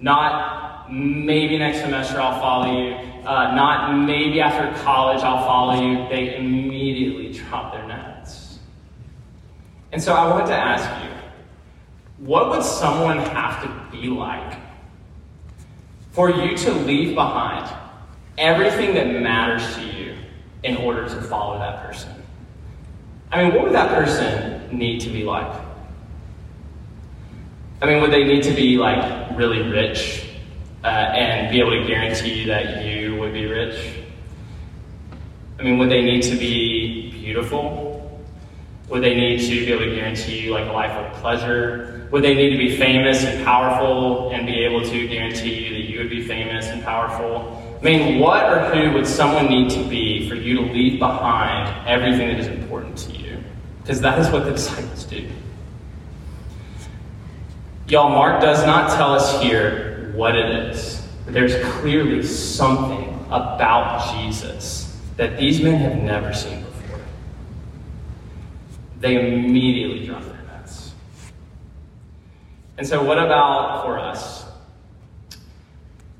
Not 0.01 0.93
maybe 0.93 1.59
next 1.59 1.81
semester 1.81 2.21
I'll 2.21 2.41
follow 2.41 2.73
you. 2.73 2.95
Uh, 3.27 3.55
not 3.55 3.95
maybe 3.95 4.41
after 4.41 4.81
college 4.83 5.23
I'll 5.23 5.45
follow 5.45 5.75
you. 5.75 6.09
They 6.09 6.37
immediately 6.37 7.33
drop 7.33 7.73
their 7.73 7.87
nets. 7.87 8.59
And 9.93 10.03
so 10.03 10.15
I 10.15 10.31
wanted 10.31 10.47
to 10.47 10.57
ask 10.57 11.05
you 11.05 11.11
what 12.25 12.51
would 12.51 12.63
someone 12.63 13.19
have 13.19 13.63
to 13.63 13.97
be 13.97 14.09
like 14.09 14.59
for 16.11 16.31
you 16.31 16.57
to 16.57 16.73
leave 16.73 17.15
behind 17.15 17.73
everything 18.37 18.95
that 18.95 19.07
matters 19.07 19.77
to 19.77 19.83
you 19.83 20.17
in 20.65 20.77
order 20.79 21.09
to 21.09 21.21
follow 21.23 21.59
that 21.59 21.85
person? 21.85 22.18
I 23.31 23.45
mean, 23.45 23.55
what 23.55 23.65
would 23.65 23.75
that 23.75 23.91
person 23.91 24.77
need 24.77 25.01
to 25.03 25.11
be 25.11 25.23
like? 25.23 25.61
I 27.83 27.87
mean, 27.87 28.01
would 28.01 28.11
they 28.11 28.25
need 28.25 28.43
to 28.45 28.53
be 28.53 28.79
like 28.79 29.37
really 29.37 29.63
rich 29.69 30.31
uh, 30.83 30.87
and 30.87 31.51
be 31.51 31.61
able 31.61 31.71
to 31.71 31.87
guarantee 31.87 32.47
that 32.47 32.85
you 32.85 33.17
would 33.17 33.35
be 33.35 33.45
rich? 33.45 33.79
I 35.59 35.63
mean, 35.63 35.79
would 35.79 35.91
they 35.91 36.03
need 36.03 36.23
to 36.23 36.37
be 36.37 37.11
beautiful? 37.11 37.97
Would 38.89 39.03
they 39.03 39.15
need 39.15 39.41
to 39.41 39.49
be 39.49 39.73
able 39.73 39.85
to 39.85 39.95
guarantee 39.95 40.41
you 40.41 40.53
like 40.53 40.67
a 40.67 40.73
life 40.73 40.93
of 40.93 41.13
pleasure? 41.21 42.09
Would 42.11 42.25
they 42.25 42.35
need 42.35 42.51
to 42.51 42.57
be 42.57 42.75
famous 42.75 43.23
and 43.25 43.45
powerful 43.45 44.31
and 44.31 44.47
be 44.47 44.65
able 44.65 44.83
to 44.83 45.09
guarantee 45.09 45.67
you 45.67 45.71
that 45.75 45.91
you 45.91 45.99
would 45.99 46.09
be 46.09 46.27
famous 46.27 46.67
and 46.69 46.83
powerful? 46.83 47.63
I 47.79 47.85
mean, 47.85 48.19
what 48.19 48.51
or 48.51 48.61
who 48.71 48.95
would 48.95 49.07
someone 49.07 49.47
need 49.47 49.71
to 49.71 49.85
be 49.85 50.27
for 50.29 50.35
you 50.35 50.55
to 50.55 50.63
leave 50.73 50.99
behind 50.99 51.87
everything 51.87 52.29
that 52.29 52.41
is 52.41 52.47
important? 52.47 52.78
Because 53.89 54.03
that 54.03 54.19
is 54.19 54.29
what 54.29 54.45
the 54.45 54.51
disciples 54.51 55.05
do. 55.05 55.27
Y'all, 57.87 58.11
Mark 58.11 58.39
does 58.43 58.63
not 58.67 58.95
tell 58.95 59.15
us 59.15 59.41
here 59.41 60.13
what 60.15 60.37
it 60.37 60.69
is, 60.69 61.09
but 61.25 61.33
there's 61.33 61.57
clearly 61.77 62.23
something 62.23 63.09
about 63.31 64.15
Jesus 64.15 64.95
that 65.17 65.39
these 65.39 65.63
men 65.63 65.77
have 65.77 65.97
never 66.03 66.35
seen 66.35 66.63
before. 66.65 67.01
They 69.01 69.27
immediately 69.27 70.05
drop 70.05 70.23
their 70.23 70.43
nets. 70.49 70.93
And 72.77 72.87
so, 72.87 73.03
what 73.03 73.19
about 73.19 73.87
for 73.87 73.99
us? 73.99 74.45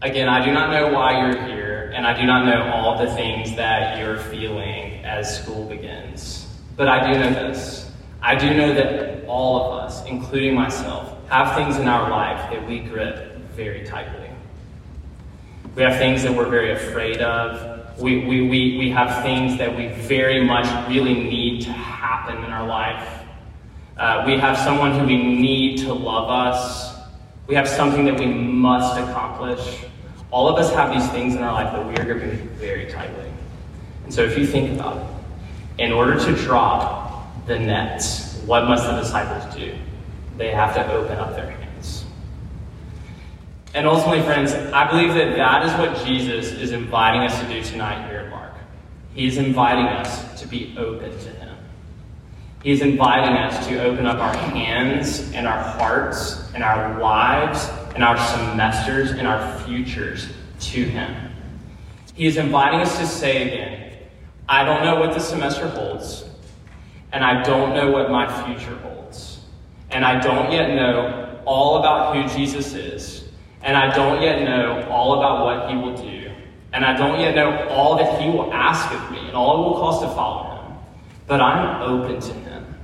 Again, 0.01 0.31
I 0.31 0.43
do 0.43 0.55
not 0.55 0.71
know 0.71 0.91
why 0.91 1.21
you're 1.21 1.45
here, 1.45 1.93
and 1.95 2.07
I 2.07 2.19
do 2.19 2.27
not 2.27 2.47
know 2.47 2.73
all 2.73 2.97
the 2.97 3.13
things 3.15 3.55
that 3.57 3.99
you're 3.99 4.17
feeling 4.17 5.05
as 5.05 5.43
school 5.43 5.69
begins. 5.69 6.48
But 6.79 6.87
I 6.87 7.13
do 7.13 7.19
know 7.19 7.31
this. 7.33 7.91
I 8.23 8.37
do 8.37 8.55
know 8.55 8.73
that 8.73 9.25
all 9.27 9.61
of 9.65 9.85
us, 9.85 10.07
including 10.07 10.55
myself, 10.55 11.13
have 11.29 11.57
things 11.57 11.77
in 11.77 11.89
our 11.89 12.09
life 12.09 12.53
that 12.53 12.67
we 12.69 12.79
grip 12.79 13.37
very 13.57 13.85
tightly. 13.85 14.31
We 15.75 15.83
have 15.83 15.99
things 15.99 16.23
that 16.23 16.33
we're 16.33 16.49
very 16.49 16.71
afraid 16.71 17.19
of. 17.19 18.01
We, 18.01 18.25
we, 18.25 18.49
we, 18.49 18.79
we 18.79 18.91
have 18.91 19.25
things 19.25 19.59
that 19.59 19.77
we 19.77 19.89
very 19.89 20.45
much 20.45 20.67
really 20.89 21.15
need 21.15 21.63
to 21.63 21.73
happen 21.73 22.45
in 22.45 22.51
our 22.53 22.67
life. 22.67 23.25
Uh, 23.97 24.23
we 24.25 24.39
have 24.39 24.57
someone 24.57 24.97
who 24.97 25.05
we 25.05 25.17
need 25.17 25.79
to 25.79 25.93
love 25.93 26.31
us. 26.31 26.95
We 27.49 27.57
have 27.57 27.69
something 27.69 28.05
that 28.05 28.21
we 28.21 28.27
must 28.27 28.97
accomplish. 29.01 29.81
All 30.31 30.49
of 30.49 30.57
us 30.65 30.73
have 30.75 30.93
these 30.93 31.11
things 31.11 31.35
in 31.35 31.43
our 31.43 31.53
life 31.53 31.73
that 31.73 31.85
we 31.85 31.97
are 31.97 32.05
gripping 32.05 32.49
very 32.51 32.89
tightly. 32.89 33.33
And 34.05 34.15
so 34.15 34.23
if 34.23 34.39
you 34.39 34.47
think 34.47 34.79
about 34.79 34.99
it, 34.99 35.08
in 35.79 35.93
order 35.93 36.19
to 36.19 36.35
drop 36.35 37.47
the 37.47 37.59
nets, 37.59 38.41
what 38.47 38.65
must 38.65 38.85
the 38.87 38.97
disciples 38.99 39.55
do? 39.55 39.75
They 40.37 40.51
have 40.51 40.75
to 40.75 40.93
open 40.93 41.19
up 41.19 41.35
their 41.35 41.51
hands. 41.51 42.05
And 43.75 43.87
ultimately, 43.87 44.23
friends, 44.23 44.53
I 44.53 44.91
believe 44.91 45.15
that 45.15 45.37
that 45.37 45.67
is 45.67 45.73
what 45.75 46.07
Jesus 46.07 46.53
is 46.53 46.73
inviting 46.73 47.23
us 47.23 47.41
to 47.41 47.47
do 47.49 47.63
tonight 47.63 48.09
here 48.09 48.21
at 48.21 48.31
Mark. 48.31 48.53
He 49.15 49.27
is 49.27 49.37
inviting 49.37 49.87
us 49.87 50.41
to 50.41 50.49
be 50.49 50.75
open 50.79 51.11
to 51.11 51.31
Him. 51.31 51.57
He 52.63 52.73
is 52.73 52.81
inviting 52.81 53.37
us 53.37 53.67
to 53.69 53.83
open 53.83 54.07
up 54.07 54.19
our 54.19 54.37
hands 54.37 55.31
and 55.33 55.47
our 55.47 55.63
hearts 55.63 56.51
and 56.55 56.65
our 56.65 56.99
lives 57.01 57.69
and 57.95 58.03
our 58.03 58.19
semesters 58.19 59.13
and 59.13 59.27
our 59.27 59.59
futures 59.61 60.29
to 60.61 60.85
Him. 60.85 61.15
He 62.15 62.27
is 62.27 62.37
inviting 62.37 62.81
us 62.81 62.99
to 62.99 63.07
say 63.07 63.49
again, 63.49 63.88
I 64.49 64.65
don't 64.65 64.83
know 64.83 64.99
what 64.99 65.13
the 65.13 65.21
semester 65.21 65.69
holds, 65.69 66.25
and 67.13 67.23
I 67.23 67.43
don't 67.43 67.75
know 67.75 67.91
what 67.91 68.11
my 68.11 68.27
future 68.45 68.77
holds, 68.77 69.41
and 69.91 70.05
I 70.05 70.19
don't 70.21 70.51
yet 70.51 70.75
know 70.75 71.39
all 71.45 71.79
about 71.79 72.17
who 72.17 72.27
Jesus 72.35 72.73
is, 72.73 73.29
and 73.63 73.77
I 73.77 73.95
don't 73.95 74.23
yet 74.23 74.43
know 74.43 74.89
all 74.89 75.19
about 75.19 75.45
what 75.45 75.71
He 75.71 75.77
will 75.77 75.95
do, 75.95 76.31
and 76.73 76.83
I 76.83 76.97
don't 76.97 77.21
yet 77.21 77.35
know 77.35 77.69
all 77.69 77.97
that 77.99 78.21
He 78.23 78.31
will 78.31 78.51
ask 78.53 78.91
of 78.93 79.11
me 79.11 79.19
and 79.19 79.37
all 79.37 79.61
it 79.61 79.69
will 79.69 79.81
cost 79.81 80.01
to 80.01 80.09
follow 80.09 80.63
Him. 80.63 80.77
But 81.27 81.43
I'm 81.43 81.83
open 81.83 82.19
to 82.19 82.33
Him. 82.33 82.75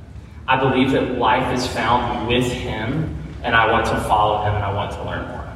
I 0.47 0.61
believe 0.61 0.91
that 0.91 1.17
life 1.17 1.51
is 1.55 1.67
found 1.67 2.29
with 2.29 2.45
Him, 2.45 3.17
and 3.43 3.57
I 3.57 3.73
want 3.73 3.87
to 3.87 3.97
follow 4.03 4.45
Him 4.45 4.55
and 4.55 4.65
I 4.65 4.73
want 4.75 4.93
to 4.93 5.03
learn 5.03 5.27
more. 5.29 5.51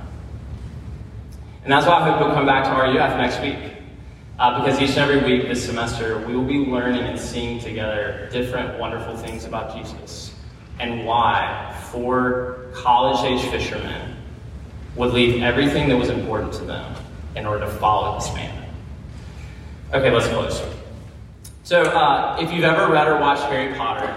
And 1.64 1.72
that's 1.72 1.86
why 1.86 2.00
I 2.00 2.10
hope 2.10 2.20
you'll 2.20 2.34
come 2.34 2.46
back 2.46 2.64
to 2.64 2.70
RUF 2.70 3.18
next 3.18 3.42
week. 3.42 3.77
Uh, 4.38 4.60
because 4.60 4.80
each 4.80 4.90
and 4.90 4.98
every 4.98 5.18
week 5.24 5.48
this 5.48 5.64
semester, 5.64 6.24
we 6.24 6.36
will 6.36 6.44
be 6.44 6.58
learning 6.58 7.02
and 7.02 7.18
seeing 7.18 7.58
together 7.58 8.28
different 8.30 8.78
wonderful 8.78 9.16
things 9.16 9.44
about 9.44 9.76
Jesus 9.76 10.32
and 10.78 11.04
why 11.04 11.76
four 11.90 12.66
college 12.72 13.24
age 13.24 13.50
fishermen 13.50 14.16
would 14.94 15.12
leave 15.12 15.42
everything 15.42 15.88
that 15.88 15.96
was 15.96 16.08
important 16.08 16.52
to 16.52 16.64
them 16.64 16.94
in 17.34 17.46
order 17.46 17.64
to 17.64 17.70
follow 17.72 18.16
this 18.16 18.32
man. 18.34 18.68
Okay, 19.92 20.12
let's 20.12 20.28
close. 20.28 20.62
So, 21.64 21.82
uh, 21.82 22.38
if 22.40 22.52
you've 22.52 22.62
ever 22.62 22.92
read 22.92 23.08
or 23.08 23.18
watched 23.20 23.42
Harry 23.44 23.74
Potter, 23.74 24.16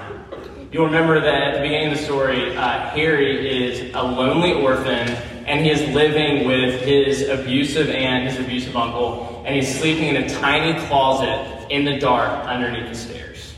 you'll 0.71 0.85
remember 0.85 1.19
that 1.19 1.41
at 1.41 1.53
the 1.55 1.61
beginning 1.61 1.93
of 1.93 1.97
the 1.97 2.03
story, 2.03 2.55
uh, 2.55 2.89
Harry 2.89 3.65
is 3.65 3.91
a 3.95 4.03
lonely 4.03 4.53
orphan 4.53 5.17
and 5.51 5.65
he 5.65 5.69
is 5.69 5.81
living 5.93 6.47
with 6.47 6.79
his 6.79 7.27
abusive 7.27 7.89
aunt, 7.89 8.25
his 8.25 8.39
abusive 8.39 8.73
uncle, 8.73 9.43
and 9.45 9.53
he's 9.53 9.79
sleeping 9.79 10.05
in 10.05 10.15
a 10.15 10.29
tiny 10.29 10.79
closet 10.87 11.67
in 11.69 11.83
the 11.83 11.99
dark 11.99 12.47
underneath 12.47 12.87
the 12.87 12.95
stairs. 12.95 13.53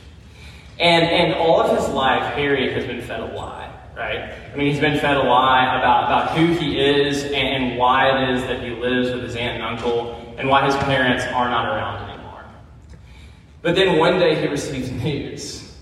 And, 0.80 1.06
and 1.06 1.36
all 1.36 1.62
of 1.62 1.78
his 1.78 1.88
life, 1.90 2.34
Harry 2.34 2.74
has 2.74 2.86
been 2.86 3.00
fed 3.00 3.20
a 3.20 3.28
lie, 3.36 3.72
right? 3.96 4.34
I 4.52 4.56
mean, 4.56 4.72
he's 4.72 4.80
been 4.80 5.00
fed 5.00 5.18
a 5.18 5.22
lie 5.22 5.78
about, 5.78 6.06
about 6.06 6.36
who 6.36 6.48
he 6.54 6.80
is 6.80 7.26
and, 7.26 7.36
and 7.36 7.78
why 7.78 8.10
it 8.10 8.30
is 8.32 8.42
that 8.46 8.64
he 8.64 8.72
lives 8.72 9.12
with 9.12 9.22
his 9.22 9.36
aunt 9.36 9.62
and 9.62 9.64
uncle 9.64 10.36
and 10.40 10.50
why 10.50 10.66
his 10.66 10.76
parents 10.78 11.26
are 11.26 11.48
not 11.48 11.68
around 11.68 12.10
anymore. 12.10 12.44
But 13.62 13.76
then 13.76 14.00
one 14.00 14.18
day 14.18 14.42
he 14.42 14.48
receives 14.48 14.90
news. 14.90 15.78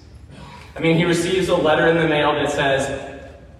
I 0.76 0.82
mean, 0.82 0.98
he 0.98 1.06
receives 1.06 1.48
a 1.48 1.56
letter 1.56 1.88
in 1.88 1.96
the 1.96 2.08
mail 2.10 2.34
that 2.34 2.52
says, 2.52 3.11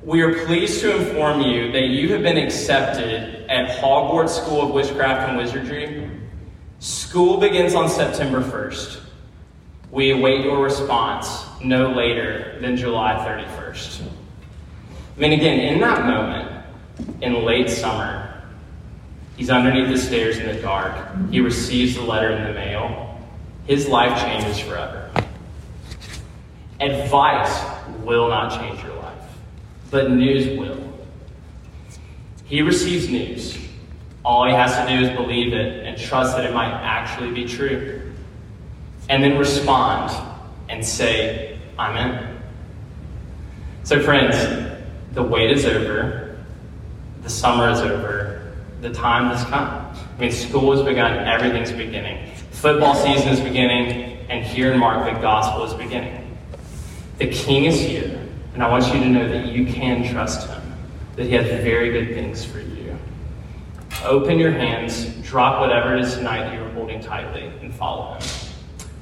we 0.04 0.22
are 0.22 0.46
pleased 0.46 0.82
to 0.82 0.98
inform 0.98 1.42
you 1.42 1.72
that 1.72 1.88
you 1.88 2.12
have 2.12 2.24
been 2.24 2.38
accepted 2.38 3.46
at 3.50 3.80
Hogwarts 3.80 4.30
School 4.30 4.64
of 4.64 4.72
Witchcraft 4.72 5.30
and 5.30 5.38
Wizardry. 5.38 6.10
School 6.80 7.38
begins 7.38 7.76
on 7.76 7.88
September 7.88 8.42
1st. 8.42 9.00
We 9.92 10.12
await 10.12 10.44
your 10.44 10.64
response 10.64 11.46
no 11.64 11.92
later 11.92 12.58
than 12.62 12.78
July 12.78 13.14
31st. 13.14 14.02
I 15.18 15.20
mean, 15.20 15.34
again, 15.34 15.60
in 15.60 15.80
that 15.82 16.06
moment, 16.06 16.66
in 17.22 17.46
late 17.46 17.70
summer, 17.70 18.42
he's 19.38 19.52
underneath 19.52 19.90
the 19.90 20.00
stairs 20.00 20.40
in 20.40 20.48
the 20.48 20.60
dark. 20.62 20.96
He 21.30 21.42
receives 21.42 21.94
the 21.94 22.02
letter 22.02 22.32
in 22.32 22.44
the 22.44 22.54
mail. 22.54 23.22
His 23.68 23.88
life 23.88 24.20
changes 24.20 24.58
forever. 24.58 25.12
Advice 26.80 27.64
will 28.04 28.30
not 28.30 28.60
change 28.60 28.82
your 28.82 28.96
life 28.96 29.01
but 29.92 30.10
news 30.10 30.58
will. 30.58 30.82
He 32.46 32.62
receives 32.62 33.10
news. 33.10 33.58
All 34.24 34.46
he 34.46 34.54
has 34.54 34.76
to 34.78 34.88
do 34.88 35.06
is 35.06 35.16
believe 35.16 35.54
it 35.54 35.86
and 35.86 35.98
trust 35.98 36.36
that 36.36 36.46
it 36.46 36.54
might 36.54 36.72
actually 36.72 37.32
be 37.32 37.46
true. 37.46 38.14
And 39.10 39.22
then 39.22 39.38
respond 39.38 40.12
and 40.70 40.86
say, 40.86 41.60
I'm 41.78 41.98
in. 41.98 42.38
So, 43.84 44.02
friends, 44.02 44.36
the 45.12 45.24
wait 45.24 45.52
is 45.52 45.66
over. 45.66 46.38
The 47.24 47.30
summer 47.30 47.70
is 47.70 47.80
over. 47.80 48.54
The 48.82 48.94
time 48.94 49.36
has 49.36 49.44
come. 49.46 49.96
I 50.18 50.22
mean, 50.22 50.32
school 50.32 50.76
has 50.76 50.86
begun. 50.86 51.28
Everything's 51.28 51.72
beginning. 51.72 52.34
Football 52.52 52.96
season 52.96 53.30
is 53.30 53.42
beginning. 53.42 54.18
And 54.30 54.46
here 54.46 54.72
in 54.72 54.80
Mark, 54.80 55.14
the 55.14 55.20
gospel 55.20 55.66
is 55.66 55.74
beginning. 55.74 56.38
The 57.18 57.28
king 57.28 57.66
is 57.66 57.80
here. 57.80 58.21
And 58.54 58.64
I 58.64 58.70
want 58.70 58.88
you 58.94 59.00
to 59.00 59.10
know 59.10 59.28
that 59.28 59.48
you 59.48 59.66
can 59.66 60.12
trust 60.12 60.48
him, 60.48 60.62
that 61.16 61.24
he 61.24 61.32
has 61.32 61.46
very 61.64 61.92
good 61.92 62.14
things 62.14 62.44
for 62.44 62.60
you. 62.60 62.98
Open 64.04 64.40
your 64.40 64.52
hands, 64.52 65.06
drop 65.22 65.62
whatever 65.62 65.96
it 65.96 66.02
is 66.04 66.16
tonight 66.16 66.42
that 66.46 66.54
you're 66.54 66.70
holding 66.72 67.02
tightly, 67.02 67.52
and 67.62 67.74
follow 67.74 68.14
him. 68.14 68.22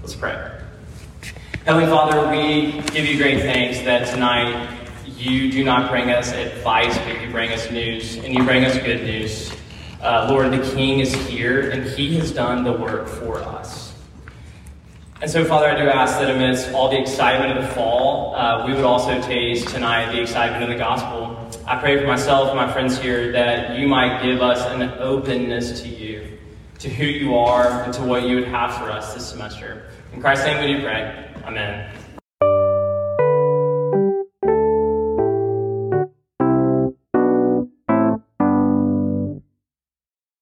Let's 0.02 0.16
pray. 0.16 0.52
Heavenly 1.66 1.90
Father, 1.90 2.30
we 2.30 2.82
give 2.92 3.06
you 3.06 3.18
great 3.18 3.42
thanks 3.42 3.80
that 3.80 4.08
tonight 4.08 4.78
you 5.06 5.52
do 5.52 5.64
not 5.64 5.90
bring 5.90 6.10
us 6.10 6.32
advice, 6.32 6.98
but 7.00 7.22
you 7.22 7.30
bring 7.32 7.52
us 7.52 7.70
news, 7.72 8.18
and 8.18 8.34
you 8.34 8.44
bring 8.44 8.66
us 8.66 8.78
good 8.78 9.04
news. 9.04 9.52
Uh, 10.02 10.28
Lord, 10.30 10.52
the 10.52 10.76
King 10.76 11.00
is 11.00 11.14
here, 11.28 11.72
and 11.72 11.84
he 11.84 12.18
has 12.18 12.32
done 12.32 12.64
the 12.64 12.72
work 12.72 13.08
for 13.08 13.40
us. 13.40 13.89
And 15.22 15.30
so, 15.30 15.44
Father, 15.44 15.68
I 15.68 15.76
do 15.76 15.90
ask 15.90 16.18
that 16.20 16.34
amidst 16.34 16.72
all 16.72 16.90
the 16.90 16.98
excitement 16.98 17.58
of 17.58 17.68
the 17.68 17.74
fall, 17.74 18.34
uh, 18.38 18.66
we 18.66 18.74
would 18.74 18.86
also 18.86 19.22
taste 19.22 19.68
tonight 19.68 20.14
the 20.14 20.22
excitement 20.22 20.64
of 20.64 20.70
the 20.70 20.78
gospel. 20.78 21.38
I 21.68 21.78
pray 21.78 22.00
for 22.00 22.08
myself 22.08 22.48
and 22.48 22.56
my 22.56 22.72
friends 22.72 22.98
here 22.98 23.34
that 23.34 23.78
you 23.78 23.86
might 23.86 24.24
give 24.24 24.42
us 24.42 24.62
an 24.68 24.82
openness 24.98 25.82
to 25.82 25.90
you, 25.90 26.38
to 26.78 26.90
who 26.90 27.04
you 27.04 27.36
are, 27.36 27.84
and 27.84 27.94
to 27.96 28.02
what 28.02 28.24
you 28.24 28.36
would 28.36 28.48
have 28.48 28.74
for 28.78 28.90
us 28.90 29.14
this 29.14 29.28
semester. 29.28 29.92
In 30.14 30.22
Christ's 30.22 30.46
name 30.46 30.66
we 30.66 30.78
do 30.78 30.84
pray. 30.84 31.30
Amen. 31.44 31.99